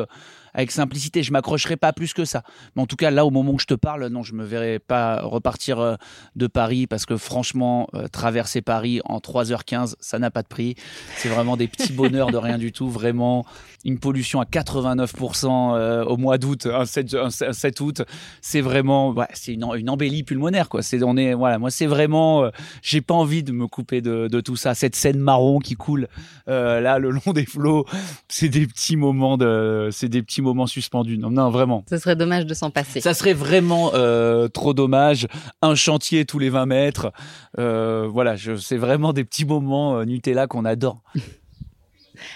avec 0.55 0.71
simplicité. 0.71 1.21
Je 1.21 1.31
m'accrocherai 1.31 1.75
pas 1.75 1.93
plus 1.93 2.13
que 2.13 2.25
ça. 2.25 2.43
Mais 2.75 2.81
en 2.81 2.85
tout 2.87 2.95
cas, 2.95 3.11
là, 3.11 3.25
au 3.25 3.29
moment 3.29 3.51
où 3.51 3.59
je 3.59 3.65
te 3.65 3.73
parle, 3.73 4.07
non, 4.07 4.23
je 4.23 4.33
me 4.33 4.43
verrai 4.43 4.79
pas 4.79 5.21
repartir 5.21 5.79
euh, 5.79 5.95
de 6.35 6.47
Paris 6.47 6.87
parce 6.87 7.05
que 7.05 7.17
franchement, 7.17 7.87
euh, 7.93 8.07
traverser 8.07 8.61
Paris 8.61 9.01
en 9.03 9.19
3h15, 9.19 9.95
ça 9.99 10.17
n'a 10.17 10.31
pas 10.31 10.41
de 10.41 10.47
prix. 10.47 10.75
C'est 11.17 11.29
vraiment 11.29 11.57
des 11.57 11.67
petits 11.67 11.93
bonheurs 11.93 12.31
de 12.31 12.37
rien 12.37 12.57
du 12.57 12.71
tout. 12.71 12.89
Vraiment, 12.89 13.45
une 13.83 13.99
pollution 13.99 14.39
à 14.39 14.45
89% 14.45 15.75
euh, 15.75 16.05
au 16.05 16.15
mois 16.15 16.37
d'août, 16.37 16.67
un 16.67 16.85
7, 16.85 17.81
août, 17.81 18.01
c'est 18.41 18.61
vraiment, 18.61 19.13
c'est 19.33 19.53
une, 19.53 19.65
une, 19.75 19.89
embellie 19.89 20.23
pulmonaire, 20.23 20.69
quoi. 20.69 20.81
C'est, 20.81 21.03
on 21.03 21.17
est, 21.17 21.33
voilà, 21.33 21.59
moi, 21.59 21.69
c'est 21.69 21.85
vraiment, 21.85 22.49
j'ai 22.81 23.01
pas 23.01 23.13
envie 23.13 23.43
de 23.43 23.51
me 23.51 23.67
couper 23.67 24.01
de, 24.01 24.27
de, 24.27 24.41
tout 24.41 24.55
ça. 24.55 24.73
Cette 24.73 24.95
scène 24.95 25.19
marron 25.19 25.59
qui 25.59 25.75
coule 25.75 26.07
là 26.47 26.97
le 26.97 27.09
long 27.09 27.33
des 27.33 27.45
flots, 27.45 27.85
c'est 28.29 28.49
des 28.49 28.65
petits 28.65 28.95
moments 28.95 29.37
de, 29.37 29.89
c'est 29.91 30.09
des 30.09 30.21
petits 30.21 30.41
moment 30.45 30.67
suspendu. 30.67 31.17
Non, 31.17 31.29
non, 31.29 31.49
vraiment. 31.49 31.83
Ce 31.89 31.97
serait 31.97 32.15
dommage 32.15 32.45
de 32.45 32.53
s'en 32.53 32.71
passer. 32.71 33.01
Ça 33.01 33.13
serait 33.13 33.33
vraiment 33.33 33.91
euh, 33.93 34.47
trop 34.47 34.73
dommage. 34.73 35.27
Un 35.61 35.75
chantier 35.75 36.25
tous 36.25 36.39
les 36.39 36.49
20 36.49 36.65
mètres. 36.65 37.11
Euh, 37.59 38.07
voilà, 38.09 38.35
c'est 38.37 38.77
vraiment 38.77 39.11
des 39.11 39.25
petits 39.25 39.45
moments 39.45 39.97
euh, 39.97 40.05
Nutella 40.05 40.47
qu'on 40.47 40.65
adore. 40.65 41.01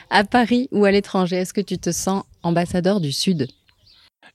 à 0.09 0.23
Paris 0.23 0.67
ou 0.71 0.85
à 0.85 0.91
l'étranger, 0.91 1.37
est-ce 1.37 1.53
que 1.53 1.61
tu 1.61 1.77
te 1.77 1.91
sens 1.91 2.23
ambassadeur 2.43 2.99
du 2.99 3.11
Sud? 3.11 3.47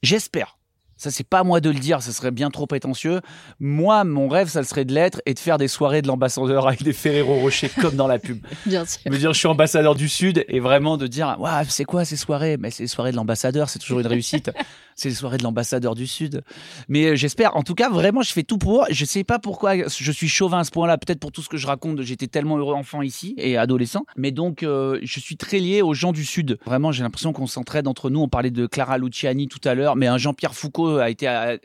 J'espère. 0.01 0.54
Ça, 0.97 1.11
c'est 1.11 1.27
pas 1.27 1.39
à 1.39 1.43
moi 1.43 1.59
de 1.59 1.69
le 1.69 1.79
dire, 1.79 2.01
ça 2.01 2.13
serait 2.13 2.31
bien 2.31 2.49
trop 2.49 2.67
prétentieux. 2.67 3.19
Moi, 3.59 4.05
mon 4.05 4.29
rêve, 4.29 4.47
ça 4.47 4.63
serait 4.63 4.85
de 4.85 4.93
l'être 4.93 5.21
et 5.25 5.33
de 5.33 5.39
faire 5.39 5.57
des 5.57 5.67
soirées 5.67 6.01
de 6.01 6.07
l'ambassadeur 6.07 6.67
avec 6.67 6.83
des 6.83 6.93
Ferrero 6.93 7.35
Rocher 7.35 7.69
comme 7.81 7.95
dans 7.95 8.07
la 8.07 8.17
pub. 8.17 8.39
bien 8.65 8.85
sûr. 8.85 9.01
Me 9.11 9.17
dire, 9.17 9.33
je 9.33 9.39
suis 9.39 9.47
ambassadeur 9.47 9.95
du 9.95 10.07
Sud 10.07 10.45
et 10.47 10.59
vraiment 10.61 10.95
de 10.97 11.07
dire, 11.07 11.35
waouh, 11.37 11.65
c'est 11.67 11.83
quoi 11.83 12.05
ces 12.05 12.15
soirées? 12.15 12.55
Mais 12.57 12.71
c'est 12.71 12.83
les 12.83 12.87
soirées 12.87 13.11
de 13.11 13.17
l'ambassadeur, 13.17 13.69
c'est 13.69 13.79
toujours 13.79 13.99
une 13.99 14.07
réussite. 14.07 14.51
C'est 14.95 15.09
les 15.09 15.15
soirées 15.15 15.37
de 15.37 15.43
l'ambassadeur 15.43 15.93
du 15.93 16.07
Sud. 16.07 16.41
Mais 16.87 17.05
euh, 17.05 17.15
j'espère. 17.15 17.57
En 17.57 17.63
tout 17.63 17.75
cas, 17.75 17.89
vraiment, 17.89 18.21
je 18.21 18.31
fais 18.31 18.43
tout 18.43 18.57
pour. 18.57 18.85
Je 18.89 19.03
sais 19.03 19.25
pas 19.25 19.39
pourquoi 19.39 19.87
je 19.87 20.11
suis 20.11 20.29
chauvin 20.29 20.59
à 20.59 20.63
ce 20.63 20.71
point-là. 20.71 20.97
Peut-être 20.97 21.19
pour 21.19 21.33
tout 21.33 21.41
ce 21.41 21.49
que 21.49 21.57
je 21.57 21.67
raconte. 21.67 22.01
J'étais 22.01 22.27
tellement 22.27 22.57
heureux 22.57 22.73
enfant 22.73 23.01
ici 23.01 23.35
et 23.37 23.57
adolescent. 23.57 24.05
Mais 24.15 24.31
donc, 24.31 24.63
euh, 24.63 24.99
je 25.03 25.19
suis 25.19 25.35
très 25.35 25.59
lié 25.59 25.81
aux 25.81 25.93
gens 25.93 26.13
du 26.13 26.23
Sud. 26.23 26.57
Vraiment, 26.65 26.93
j'ai 26.93 27.03
l'impression 27.03 27.33
qu'on 27.33 27.47
s'entraide 27.47 27.87
entre 27.87 28.09
nous. 28.09 28.21
On 28.21 28.29
parlait 28.29 28.51
de 28.51 28.67
Clara 28.67 28.97
Luciani 28.97 29.49
tout 29.49 29.61
à 29.65 29.75
l'heure, 29.75 29.97
mais 29.97 30.07
un 30.07 30.17
Jean-Pierre 30.17 30.55
Foucault 30.55 30.97
a 30.97 31.09
été 31.09 31.27
euh, 31.27 31.57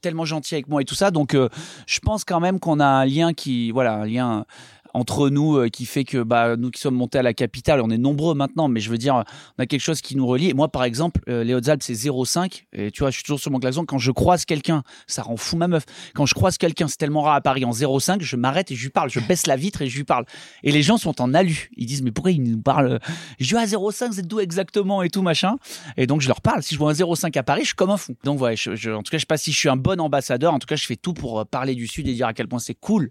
tellement 0.00 0.24
gentil 0.24 0.54
avec 0.54 0.66
moi 0.68 0.82
et 0.82 0.84
tout 0.84 0.96
ça. 0.96 1.12
Donc, 1.12 1.36
je 1.86 2.00
pense 2.00 2.24
quand 2.24 2.40
même 2.40 2.58
qu'on 2.58 2.80
a 2.80 2.86
un 2.86 3.04
lien 3.04 3.32
qui, 3.32 3.70
voilà, 3.70 3.94
un 3.94 4.06
lien 4.06 4.44
entre 4.94 5.28
nous 5.28 5.56
euh, 5.56 5.68
qui 5.68 5.86
fait 5.86 6.04
que 6.04 6.22
bah, 6.22 6.56
nous 6.56 6.70
qui 6.70 6.80
sommes 6.80 6.94
montés 6.94 7.18
à 7.18 7.22
la 7.22 7.34
capitale, 7.34 7.80
on 7.80 7.90
est 7.90 7.98
nombreux 7.98 8.34
maintenant, 8.34 8.68
mais 8.68 8.80
je 8.80 8.90
veux 8.90 8.98
dire, 8.98 9.24
on 9.58 9.62
a 9.62 9.66
quelque 9.66 9.80
chose 9.80 10.00
qui 10.00 10.16
nous 10.16 10.26
relie. 10.26 10.50
Et 10.50 10.54
moi, 10.54 10.68
par 10.68 10.84
exemple, 10.84 11.20
euh, 11.28 11.44
les 11.44 11.54
Hautes-Alpes, 11.54 11.82
c'est 11.82 11.94
0,5. 11.94 12.64
Et 12.72 12.90
tu 12.90 13.00
vois, 13.00 13.10
je 13.10 13.16
suis 13.16 13.22
toujours 13.22 13.40
sur 13.40 13.50
mon 13.50 13.58
klaxon. 13.58 13.84
Quand 13.84 13.98
je 13.98 14.10
croise 14.10 14.44
quelqu'un, 14.44 14.82
ça 15.06 15.22
rend 15.22 15.36
fou 15.36 15.56
ma 15.56 15.68
meuf. 15.68 15.84
Quand 16.14 16.26
je 16.26 16.34
croise 16.34 16.58
quelqu'un, 16.58 16.88
c'est 16.88 16.96
tellement 16.96 17.22
rare 17.22 17.34
à 17.34 17.40
Paris 17.40 17.64
en 17.64 17.70
0,5, 17.70 18.20
je 18.20 18.36
m'arrête 18.36 18.70
et 18.70 18.74
je 18.74 18.82
lui 18.82 18.90
parle. 18.90 19.10
Je 19.10 19.20
baisse 19.20 19.46
la 19.46 19.56
vitre 19.56 19.82
et 19.82 19.88
je 19.88 19.96
lui 19.96 20.04
parle. 20.04 20.24
Et 20.62 20.72
les 20.72 20.82
gens 20.82 20.96
sont 20.96 21.20
en 21.20 21.34
alu. 21.34 21.70
Ils 21.76 21.86
disent, 21.86 22.02
mais 22.02 22.10
pourquoi 22.10 22.32
ils 22.32 22.42
nous 22.42 22.60
parlent? 22.60 22.98
Je 23.38 23.46
dis, 23.46 23.56
ah, 23.56 23.64
0,5, 23.64 24.12
c'est 24.12 24.26
d'où 24.26 24.40
exactement 24.40 25.02
et 25.02 25.10
tout, 25.10 25.22
machin. 25.22 25.56
Et 25.96 26.06
donc, 26.06 26.20
je 26.20 26.28
leur 26.28 26.40
parle. 26.40 26.62
Si 26.62 26.74
je 26.74 26.78
vois 26.78 26.90
un 26.90 26.94
0,5 26.94 27.36
à 27.38 27.42
Paris, 27.42 27.62
je 27.62 27.66
suis 27.68 27.74
comme 27.74 27.90
un 27.90 27.96
fou. 27.96 28.14
Donc, 28.24 28.38
voilà, 28.38 28.54
je, 28.54 28.90
en 28.90 29.02
tout 29.02 29.10
cas, 29.10 29.18
je 29.18 29.22
sais 29.22 29.26
pas 29.26 29.36
si 29.36 29.52
je 29.52 29.58
suis 29.58 29.68
un 29.68 29.76
bon 29.76 30.00
ambassadeur. 30.00 30.54
En 30.54 30.58
tout 30.58 30.66
cas, 30.66 30.76
je 30.76 30.86
fais 30.86 30.96
tout 30.96 31.14
pour 31.14 31.40
euh, 31.40 31.44
parler 31.44 31.74
du 31.74 31.86
Sud 31.86 32.08
et 32.08 32.14
dire 32.14 32.26
à 32.26 32.34
quel 32.34 32.48
point 32.48 32.58
c'est 32.58 32.74
cool. 32.74 33.10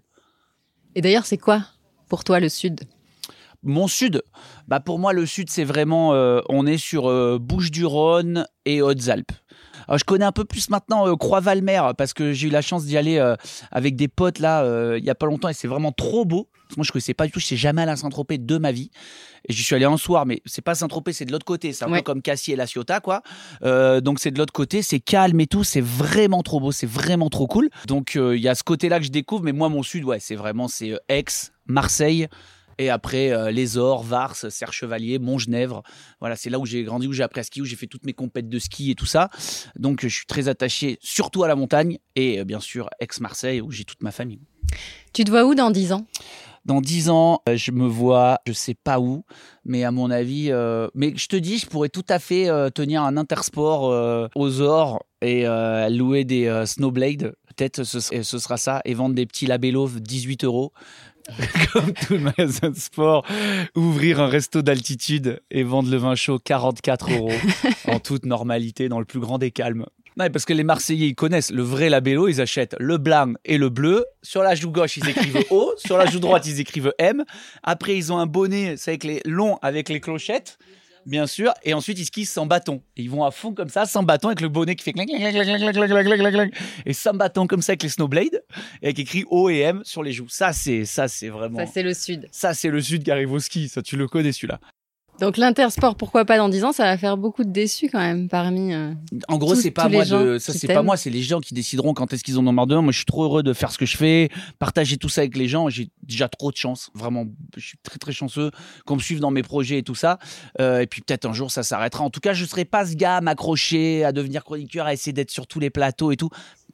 Et 0.94 1.00
d'ailleurs, 1.00 1.26
c'est 1.26 1.38
quoi 1.38 1.64
pour 2.08 2.24
toi 2.24 2.40
le 2.40 2.48
Sud? 2.48 2.80
Mon 3.64 3.86
sud, 3.86 4.22
bah 4.66 4.80
pour 4.80 4.98
moi 4.98 5.12
le 5.12 5.24
sud 5.24 5.48
c'est 5.48 5.62
vraiment, 5.62 6.14
euh, 6.14 6.40
on 6.48 6.66
est 6.66 6.78
sur 6.78 7.08
euh, 7.08 7.38
Bouches-du-Rhône 7.40 8.44
et 8.64 8.82
Hautes-Alpes. 8.82 9.30
Je 9.88 10.04
connais 10.04 10.24
un 10.24 10.32
peu 10.32 10.44
plus 10.44 10.70
maintenant 10.70 11.08
euh, 11.08 11.16
Croix-Valmer 11.16 11.90
parce 11.96 12.14
que 12.14 12.32
j'ai 12.32 12.48
eu 12.48 12.50
la 12.50 12.62
chance 12.62 12.84
d'y 12.84 12.96
aller 12.96 13.18
avec 13.70 13.96
des 13.96 14.08
potes 14.08 14.38
là 14.38 14.64
il 14.96 15.04
y 15.04 15.10
a 15.10 15.14
pas 15.14 15.26
longtemps 15.26 15.48
et 15.48 15.54
c'est 15.54 15.68
vraiment 15.68 15.92
trop 15.92 16.24
beau. 16.24 16.48
Moi 16.76 16.84
je 16.84 16.92
connaissais 16.92 17.14
pas 17.14 17.26
du 17.26 17.32
tout, 17.32 17.40
je 17.40 17.46
sais 17.46 17.56
jamais 17.56 17.82
allé 17.82 17.92
à 17.92 17.96
Saint-Tropez 17.96 18.38
de 18.38 18.58
ma 18.58 18.72
vie. 18.72 18.90
Et 19.48 19.52
j'y 19.52 19.62
suis 19.62 19.74
allé 19.74 19.84
un 19.84 19.96
soir, 19.96 20.24
mais 20.24 20.40
c'est 20.46 20.62
pas 20.62 20.74
Saint-Tropez, 20.74 21.12
c'est 21.12 21.24
de 21.24 21.32
l'autre 21.32 21.44
côté. 21.44 21.72
C'est 21.72 21.84
un 21.84 21.90
peu 21.90 22.00
comme 22.00 22.22
Cassis 22.22 22.52
et 22.52 22.56
La 22.56 22.66
Ciotat, 22.66 23.00
quoi. 23.00 23.22
donc 23.62 24.20
c'est 24.20 24.30
de 24.30 24.38
l'autre 24.38 24.52
côté, 24.52 24.82
c'est 24.82 25.00
calme 25.00 25.40
et 25.40 25.46
tout, 25.46 25.64
c'est 25.64 25.82
vraiment 25.82 26.42
trop 26.42 26.60
beau, 26.60 26.72
c'est 26.72 26.86
vraiment 26.86 27.28
trop 27.28 27.46
cool. 27.46 27.68
Donc 27.86 28.14
il 28.14 28.40
y 28.40 28.48
a 28.48 28.54
ce 28.54 28.64
côté-là 28.64 28.98
que 28.98 29.04
je 29.04 29.10
découvre, 29.10 29.44
mais 29.44 29.52
moi 29.52 29.68
mon 29.68 29.82
sud, 29.82 30.04
ouais, 30.04 30.18
c'est 30.20 30.36
vraiment 30.36 30.68
c'est 30.68 30.98
Aix, 31.08 31.24
Marseille. 31.66 32.28
Et 32.82 32.90
après, 32.90 33.30
euh, 33.30 33.52
Les 33.52 33.78
Ors, 33.78 34.02
Vars, 34.02 34.34
Serre 34.34 34.72
Chevalier, 34.72 35.20
Montgenèvre. 35.20 35.84
Voilà, 36.18 36.34
c'est 36.34 36.50
là 36.50 36.58
où 36.58 36.66
j'ai 36.66 36.82
grandi, 36.82 37.06
où 37.06 37.12
j'ai 37.12 37.22
appris 37.22 37.40
à 37.40 37.44
skier, 37.44 37.62
où 37.62 37.64
j'ai 37.64 37.76
fait 37.76 37.86
toutes 37.86 38.04
mes 38.04 38.12
compètes 38.12 38.48
de 38.48 38.58
ski 38.58 38.90
et 38.90 38.96
tout 38.96 39.06
ça. 39.06 39.30
Donc, 39.76 40.00
je 40.02 40.08
suis 40.08 40.26
très 40.26 40.48
attaché 40.48 40.98
surtout 41.00 41.44
à 41.44 41.48
la 41.48 41.54
montagne 41.54 41.98
et 42.16 42.40
euh, 42.40 42.44
bien 42.44 42.58
sûr, 42.58 42.90
Aix-Marseille, 42.98 43.60
où 43.60 43.70
j'ai 43.70 43.84
toute 43.84 44.02
ma 44.02 44.10
famille. 44.10 44.40
Tu 45.12 45.22
te 45.22 45.30
vois 45.30 45.44
où 45.44 45.54
dans 45.54 45.70
10 45.70 45.92
ans? 45.92 46.06
Dans 46.64 46.80
10 46.80 47.08
ans, 47.10 47.40
euh, 47.48 47.56
je 47.56 47.70
me 47.70 47.86
vois, 47.86 48.40
je 48.48 48.52
sais 48.52 48.74
pas 48.74 48.98
où, 48.98 49.24
mais 49.64 49.84
à 49.84 49.92
mon 49.92 50.10
avis, 50.10 50.50
mais 50.94 51.14
je 51.16 51.26
te 51.28 51.36
dis, 51.36 51.58
je 51.58 51.66
pourrais 51.66 51.88
tout 51.88 52.04
à 52.08 52.18
fait 52.18 52.48
tenir 52.72 53.02
un 53.02 53.16
intersport 53.16 54.30
aux 54.34 54.60
ors 54.60 55.04
et 55.20 55.46
louer 55.88 56.24
des 56.24 56.64
snowblades. 56.66 57.34
Peut-être 57.54 57.84
ce, 57.84 58.00
ce, 58.00 58.38
sera 58.38 58.56
ça 58.56 58.80
et 58.86 58.94
vendre 58.94 59.14
des 59.14 59.26
petits 59.26 59.46
labellos 59.46 59.88
18 59.88 60.44
euros. 60.44 60.72
comme 61.72 61.92
tout 61.92 62.14
le 62.14 62.20
magasin 62.20 62.70
de 62.70 62.76
sport, 62.76 63.26
ouvrir 63.74 64.20
un 64.20 64.26
resto 64.26 64.62
d'altitude 64.62 65.40
et 65.50 65.62
vendre 65.62 65.90
le 65.90 65.96
vin 65.96 66.14
chaud 66.14 66.38
44 66.38 67.12
euros 67.12 67.32
en 67.88 67.98
toute 68.00 68.26
normalité, 68.26 68.88
dans 68.88 68.98
le 68.98 69.04
plus 69.04 69.20
grand 69.20 69.38
des 69.38 69.50
calmes. 69.50 69.86
Non, 70.18 70.28
parce 70.30 70.44
que 70.44 70.52
les 70.52 70.64
Marseillais, 70.64 71.08
ils 71.08 71.14
connaissent 71.14 71.50
le 71.50 71.62
vrai 71.62 71.88
labello, 71.88 72.28
ils 72.28 72.40
achètent 72.42 72.76
le 72.78 72.98
blanc 72.98 73.32
et 73.46 73.56
le 73.56 73.70
bleu. 73.70 74.04
Sur 74.22 74.42
la 74.42 74.54
joue 74.54 74.70
gauche, 74.70 74.98
ils 74.98 75.08
écrivent 75.08 75.44
O. 75.50 75.72
Sur 75.78 75.96
la 75.96 76.04
joue 76.04 76.20
droite, 76.20 76.46
ils 76.46 76.60
écrivent 76.60 76.92
M. 76.98 77.24
Après, 77.62 77.96
ils 77.96 78.12
ont 78.12 78.18
un 78.18 78.26
bonnet, 78.26 78.76
c'est 78.76 78.90
avec 78.90 79.04
les 79.04 79.22
longs 79.24 79.58
avec 79.62 79.88
les 79.88 80.00
clochettes 80.00 80.58
bien 81.06 81.26
sûr. 81.26 81.52
Et 81.62 81.74
ensuite, 81.74 81.98
ils 81.98 82.06
skient 82.06 82.24
sans 82.24 82.46
bâton. 82.46 82.82
ils 82.96 83.10
vont 83.10 83.24
à 83.24 83.30
fond 83.30 83.52
comme 83.52 83.68
ça, 83.68 83.86
sans 83.86 84.02
bâton, 84.02 84.28
avec 84.28 84.40
le 84.40 84.48
bonnet 84.48 84.76
qui 84.76 84.84
fait 84.84 84.92
et 86.86 86.92
sans 86.92 87.14
bâton 87.14 87.46
comme 87.46 87.62
ça 87.62 87.72
avec 87.72 87.82
les 87.82 87.88
snowblades, 87.88 88.42
et 88.82 88.86
avec 88.86 88.98
écrit 88.98 89.24
O 89.30 89.50
et 89.50 89.58
M 89.60 89.82
sur 89.84 90.02
les 90.02 90.12
joues. 90.12 90.28
Ça, 90.28 90.52
c'est 90.52 90.84
ça, 90.84 91.08
c'est 91.08 91.28
vraiment. 91.28 91.58
Ça, 91.58 91.66
c'est 91.66 91.82
le 91.82 91.94
sud. 91.94 92.28
Ça, 92.30 92.54
c'est 92.54 92.70
le 92.70 92.80
sud 92.80 93.04
qui 93.04 93.10
arrive 93.10 93.32
au 93.32 93.40
ski. 93.40 93.68
Ça, 93.68 93.82
tu 93.82 93.96
le 93.96 94.06
connais 94.08 94.32
celui-là. 94.32 94.60
Donc 95.22 95.36
l'intersport, 95.36 95.94
pourquoi 95.94 96.24
pas 96.24 96.36
dans 96.36 96.48
10 96.48 96.64
ans, 96.64 96.72
ça 96.72 96.82
va 96.82 96.98
faire 96.98 97.16
beaucoup 97.16 97.44
de 97.44 97.50
déçus 97.50 97.88
quand 97.88 98.00
même 98.00 98.28
parmi. 98.28 98.74
Euh, 98.74 98.92
en 99.28 99.38
gros, 99.38 99.54
c'est 99.54 99.70
pas 99.70 99.88
moi 99.88 100.04
de, 100.04 100.38
ça 100.38 100.52
c'est 100.52 100.66
pas 100.66 100.82
moi, 100.82 100.96
c'est 100.96 101.10
les 101.10 101.22
gens 101.22 101.38
qui 101.38 101.54
décideront 101.54 101.94
quand 101.94 102.12
est-ce 102.12 102.24
qu'ils 102.24 102.40
en 102.40 102.46
ont 102.48 102.50
marre 102.50 102.66
de 102.66 102.74
moi. 102.74 102.82
Moi, 102.82 102.92
je 102.92 102.96
suis 102.96 103.06
trop 103.06 103.22
heureux 103.22 103.44
de 103.44 103.52
faire 103.52 103.70
ce 103.70 103.78
que 103.78 103.86
je 103.86 103.96
fais, 103.96 104.30
partager 104.58 104.96
tout 104.96 105.08
ça 105.08 105.20
avec 105.20 105.36
les 105.36 105.46
gens. 105.46 105.68
J'ai 105.68 105.90
déjà 106.02 106.28
trop 106.28 106.50
de 106.50 106.56
chance, 106.56 106.90
vraiment, 106.92 107.26
je 107.56 107.64
suis 107.64 107.78
très 107.84 107.98
très 107.98 108.10
chanceux 108.10 108.50
qu'on 108.84 108.96
me 108.96 109.00
suive 109.00 109.20
dans 109.20 109.30
mes 109.30 109.44
projets 109.44 109.78
et 109.78 109.82
tout 109.84 109.94
ça. 109.94 110.18
Euh, 110.60 110.80
et 110.80 110.88
puis 110.88 111.02
peut-être 111.02 111.24
un 111.24 111.32
jour 111.32 111.52
ça 111.52 111.62
s'arrêtera. 111.62 112.02
En 112.02 112.10
tout 112.10 112.18
cas, 112.18 112.32
je 112.32 112.44
serai 112.44 112.64
pas 112.64 112.84
ce 112.84 112.96
gars 112.96 113.18
à 113.18 113.20
m'accrocher, 113.20 114.02
à 114.02 114.10
devenir 114.10 114.42
chroniqueur, 114.42 114.86
à 114.86 114.92
essayer 114.92 115.12
d'être 115.12 115.30
sur 115.30 115.46
tous 115.46 115.60
les 115.60 115.70
plateaux 115.70 116.10
et 116.10 116.16
tout 116.16 116.30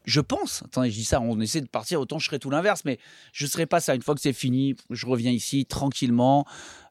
je 0.09 0.21
pense, 0.21 0.63
attendez, 0.65 0.91
je 0.91 0.97
dis 0.97 1.05
ça, 1.05 1.21
on 1.21 1.39
essaie 1.39 1.61
de 1.61 1.69
partir, 1.69 2.01
autant 2.01 2.19
je 2.19 2.25
serais 2.25 2.39
tout 2.39 2.49
l'inverse, 2.49 2.83
mais 2.87 2.99
je 3.33 3.45
ne 3.45 3.51
serai 3.51 3.67
pas 3.67 3.79
ça. 3.79 3.95
Une 3.95 4.01
fois 4.01 4.15
que 4.15 4.23
c'est 4.23 4.33
fini, 4.33 4.75
je 4.89 5.07
reviens 5.07 5.31
ici 5.31 5.67
tranquillement, 5.67 6.47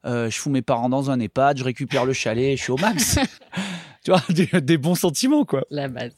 euh, 0.05 0.29
je 0.29 0.37
fous 0.37 0.51
mes 0.51 0.61
parents 0.61 0.87
dans 0.87 1.09
un 1.09 1.19
EHPAD, 1.19 1.57
je 1.57 1.63
récupère 1.63 2.05
le 2.05 2.13
chalet, 2.13 2.55
je 2.55 2.61
suis 2.61 2.71
au 2.71 2.77
max. 2.77 3.17
tu 4.05 4.11
vois, 4.11 4.21
des, 4.29 4.77
bons 4.77 4.93
sentiments, 4.93 5.45
quoi. 5.45 5.63
La 5.71 5.87
base. 5.87 6.11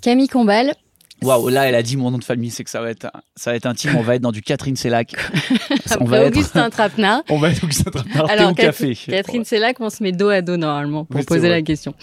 Camille 0.00 0.28
Combal. 0.28 0.74
Waouh, 1.22 1.48
là, 1.48 1.68
elle 1.68 1.74
a 1.74 1.82
dit 1.82 1.96
mon 1.96 2.12
nom 2.12 2.18
de 2.18 2.24
famille, 2.24 2.50
c'est 2.50 2.62
que 2.62 2.70
ça 2.70 2.80
va 2.80 2.90
être, 2.90 3.08
ça 3.34 3.50
va 3.50 3.56
être 3.56 3.66
intime. 3.66 3.96
On 3.96 4.02
va 4.02 4.14
être 4.14 4.22
dans 4.22 4.32
du 4.32 4.42
Catherine 4.42 4.76
Sellac. 4.76 5.14
on 6.00 6.04
va 6.04 6.26
Augustin 6.26 6.70
Trapenard. 6.70 7.22
On 7.30 7.38
va 7.38 7.50
être 7.50 7.64
Augustin 7.64 7.90
Trapenard. 7.90 8.30
Alors, 8.30 8.54
café. 8.54 8.94
Catherine 8.94 9.44
Sellac, 9.44 9.80
on 9.80 9.90
se 9.90 10.04
met 10.04 10.12
dos 10.12 10.28
à 10.28 10.40
dos 10.40 10.56
normalement 10.56 11.04
pour 11.04 11.24
poser 11.24 11.48
la 11.48 11.62
question. 11.62 11.94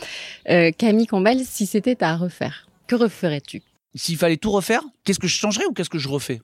Euh, 0.50 0.72
Camille 0.78 1.08
Combal, 1.08 1.40
si 1.46 1.66
c'était 1.66 2.02
à 2.04 2.18
refaire, 2.18 2.68
que 2.88 2.96
referais-tu? 2.96 3.62
S'il 3.96 4.18
fallait 4.18 4.38
tout 4.38 4.52
refaire, 4.52 4.82
qu'est-ce 5.04 5.20
que 5.20 5.28
je 5.28 5.36
changerais 5.36 5.66
ou 5.66 5.74
qu'est-ce 5.74 5.90
que 5.90 6.00
je 6.00 6.08
refais? 6.08 6.42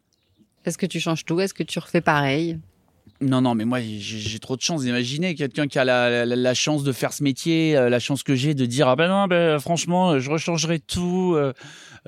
Est-ce 0.65 0.77
que 0.77 0.85
tu 0.85 0.99
changes 0.99 1.25
tout? 1.25 1.39
Est-ce 1.39 1.53
que 1.53 1.63
tu 1.63 1.77
refais 1.79 2.01
pareil? 2.01 2.59
Non, 3.21 3.39
non, 3.41 3.55
mais 3.55 3.65
moi, 3.65 3.79
j'ai 3.81 4.39
trop 4.39 4.57
de 4.57 4.61
chance 4.61 4.81
d'imaginer 4.81 5.35
quelqu'un 5.35 5.67
qui 5.67 5.79
a 5.79 5.85
la, 5.85 6.53
chance 6.53 6.83
de 6.83 6.91
faire 6.91 7.13
ce 7.13 7.23
métier, 7.23 7.77
euh, 7.77 7.89
la 7.89 7.99
chance 7.99 8.23
que 8.23 8.35
j'ai 8.35 8.53
de 8.53 8.65
dire 8.65 8.87
ah 8.89 8.95
ben 8.95 9.07
non, 9.07 9.27
ben 9.27 9.59
franchement, 9.59 10.19
je 10.19 10.29
rechangerai 10.29 10.79
tout. 10.79 11.37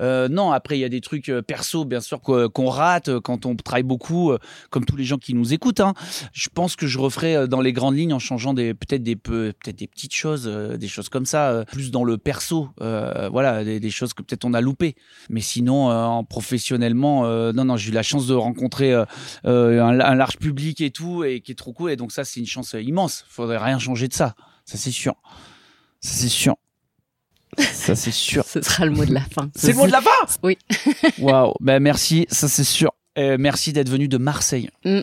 Euh, 0.00 0.18
euh, 0.18 0.28
non, 0.28 0.52
après, 0.52 0.76
il 0.78 0.80
y 0.80 0.84
a 0.84 0.88
des 0.88 1.00
trucs 1.00 1.28
euh, 1.28 1.42
perso, 1.42 1.84
bien 1.84 2.00
sûr, 2.00 2.20
qu'on 2.20 2.68
rate 2.68 3.08
euh, 3.08 3.20
quand 3.20 3.46
on 3.46 3.54
travaille 3.54 3.82
beaucoup, 3.82 4.32
comme 4.70 4.84
tous 4.84 4.96
les 4.96 5.04
gens 5.04 5.18
qui 5.18 5.34
nous 5.34 5.52
écoutent. 5.52 5.80
Hein. 5.80 5.94
Je 6.32 6.48
pense 6.52 6.76
que 6.76 6.86
je 6.86 6.98
referai 6.98 7.46
dans 7.46 7.60
les 7.60 7.72
grandes 7.72 7.96
lignes 7.96 8.12
en 8.12 8.18
changeant 8.18 8.54
des 8.54 8.74
peut-être 8.74 9.02
des 9.02 9.16
peut-être 9.16 9.76
des 9.76 9.86
petites 9.86 10.14
choses, 10.14 10.46
des 10.46 10.88
choses 10.88 11.08
comme 11.08 11.26
ça, 11.26 11.64
plus 11.70 11.90
dans 11.90 12.04
le 12.04 12.18
perso. 12.18 12.70
voilà, 12.78 13.64
des, 13.64 13.90
choses 13.90 14.12
que 14.12 14.22
peut-être 14.22 14.44
on 14.44 14.54
a 14.54 14.60
loupées. 14.60 14.94
Mais 15.30 15.40
sinon, 15.40 15.88
en 15.88 16.24
professionnellement, 16.24 17.26
non, 17.52 17.64
non, 17.64 17.76
j'ai 17.76 17.90
eu 17.90 17.94
la 17.94 18.02
chance 18.02 18.26
de 18.26 18.34
rencontrer 18.34 18.92
un, 18.92 19.06
un, 19.44 20.14
large 20.14 20.38
public 20.38 20.80
et 20.80 20.90
tout, 20.90 21.24
et 21.24 21.40
qui 21.40 21.52
est 21.52 21.56
trop 21.56 21.72
cool. 21.72 21.90
Et 21.90 21.96
donc 21.96 22.12
ça, 22.12 22.24
c'est 22.24 22.40
une 22.40 22.46
chance 22.46 22.74
immense. 22.78 23.24
Faudrait 23.28 23.58
rien 23.58 23.78
changer 23.78 24.08
de 24.08 24.14
ça. 24.14 24.34
Ça, 24.64 24.76
c'est 24.78 24.90
sûr. 24.90 25.14
Ça, 26.00 26.12
c'est 26.14 26.28
sûr. 26.28 26.56
Ça, 27.58 27.94
c'est 27.94 28.10
sûr. 28.10 28.44
Ce 28.44 28.60
sera 28.62 28.84
le 28.84 28.92
mot 28.92 29.04
de 29.04 29.14
la 29.14 29.20
fin. 29.20 29.50
C'est 29.54 29.72
le 29.72 29.78
mot 29.78 29.86
de 29.86 29.92
la 29.92 30.00
fin? 30.00 30.10
Oui. 30.42 30.58
Waouh. 31.18 31.54
Ben, 31.60 31.80
merci, 31.80 32.26
ça, 32.30 32.48
c'est 32.48 32.64
sûr. 32.64 32.90
merci 33.16 33.72
d'être 33.72 33.88
venu 33.88 34.08
de 34.08 34.18
Marseille. 34.18 34.70
Mm. 34.84 35.00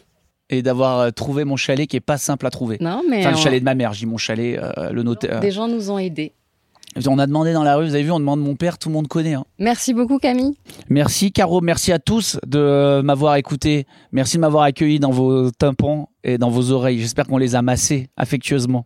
Et 0.50 0.62
d'avoir 0.62 1.00
euh, 1.00 1.10
trouvé 1.10 1.44
mon 1.44 1.56
chalet 1.56 1.88
qui 1.88 1.98
est 1.98 2.02
pas 2.02 2.18
simple 2.18 2.46
à 2.46 2.52
trouver. 2.52 2.78
Non, 2.80 3.02
mais. 3.10 3.22
Enfin, 3.22 3.32
le 3.32 3.38
chalet 3.38 3.60
de 3.60 3.66
ma 3.66 3.74
mère, 3.74 3.94
j'ai 3.94 4.06
mon 4.06 4.18
chalet, 4.18 4.60
euh, 4.62 4.92
le 4.92 5.02
notaire. 5.02 5.40
Des 5.40 5.52
gens 5.52 5.68
nous 5.68 5.90
ont 5.90 5.98
aidés. 5.98 6.34
On 7.08 7.20
a 7.20 7.28
demandé 7.28 7.52
dans 7.52 7.64
la 7.64 7.76
rue, 7.76 7.88
vous 7.88 7.96
avez 7.96 8.04
vu, 8.04 8.12
on 8.12 8.20
demande 8.20 8.40
mon 8.40 8.56
père, 8.56 8.78
tout 8.78 8.88
le 8.88 8.94
monde 8.94 9.10
connaît. 9.10 9.34
Hein. 9.34 9.44
Merci 9.60 9.94
beaucoup 9.94 10.18
Camille. 10.18 10.56
Merci 10.88 11.34
Caro, 11.34 11.60
merci 11.60 11.92
à 11.92 12.00
tous 12.00 12.40
de 12.48 13.02
m'avoir 13.02 13.36
écouté. 13.36 13.86
Merci 14.14 14.38
de 14.38 14.42
m'avoir 14.42 14.64
accueilli 14.64 15.00
dans 15.00 15.12
vos 15.12 15.52
tympans 15.52 16.08
et 16.24 16.38
dans 16.38 16.50
vos 16.50 16.72
oreilles. 16.72 17.00
J'espère 17.00 17.28
qu'on 17.28 17.38
les 17.38 17.56
a 17.56 17.62
massés 17.62 18.08
affectueusement. 18.16 18.86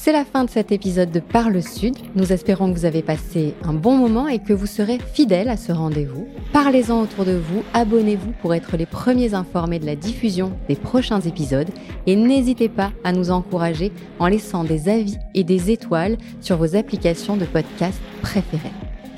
C'est 0.00 0.12
la 0.12 0.24
fin 0.24 0.44
de 0.44 0.48
cet 0.48 0.70
épisode 0.70 1.10
de 1.10 1.18
Parle 1.18 1.60
Sud. 1.60 1.96
Nous 2.14 2.32
espérons 2.32 2.72
que 2.72 2.78
vous 2.78 2.84
avez 2.84 3.02
passé 3.02 3.54
un 3.64 3.72
bon 3.72 3.96
moment 3.96 4.28
et 4.28 4.38
que 4.38 4.52
vous 4.52 4.66
serez 4.66 5.00
fidèles 5.12 5.48
à 5.48 5.56
ce 5.56 5.72
rendez-vous. 5.72 6.28
Parlez-en 6.52 7.02
autour 7.02 7.24
de 7.24 7.32
vous, 7.32 7.64
abonnez-vous 7.74 8.30
pour 8.40 8.54
être 8.54 8.76
les 8.76 8.86
premiers 8.86 9.34
informés 9.34 9.80
de 9.80 9.86
la 9.86 9.96
diffusion 9.96 10.52
des 10.68 10.76
prochains 10.76 11.20
épisodes 11.20 11.70
et 12.06 12.14
n'hésitez 12.14 12.68
pas 12.68 12.92
à 13.02 13.10
nous 13.10 13.32
encourager 13.32 13.90
en 14.20 14.28
laissant 14.28 14.62
des 14.62 14.88
avis 14.88 15.18
et 15.34 15.42
des 15.42 15.72
étoiles 15.72 16.16
sur 16.40 16.58
vos 16.58 16.76
applications 16.76 17.36
de 17.36 17.44
podcast 17.44 18.00
préférées. 18.22 18.70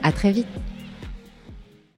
À 0.02 0.12
très 0.12 0.32
vite! 0.32 0.46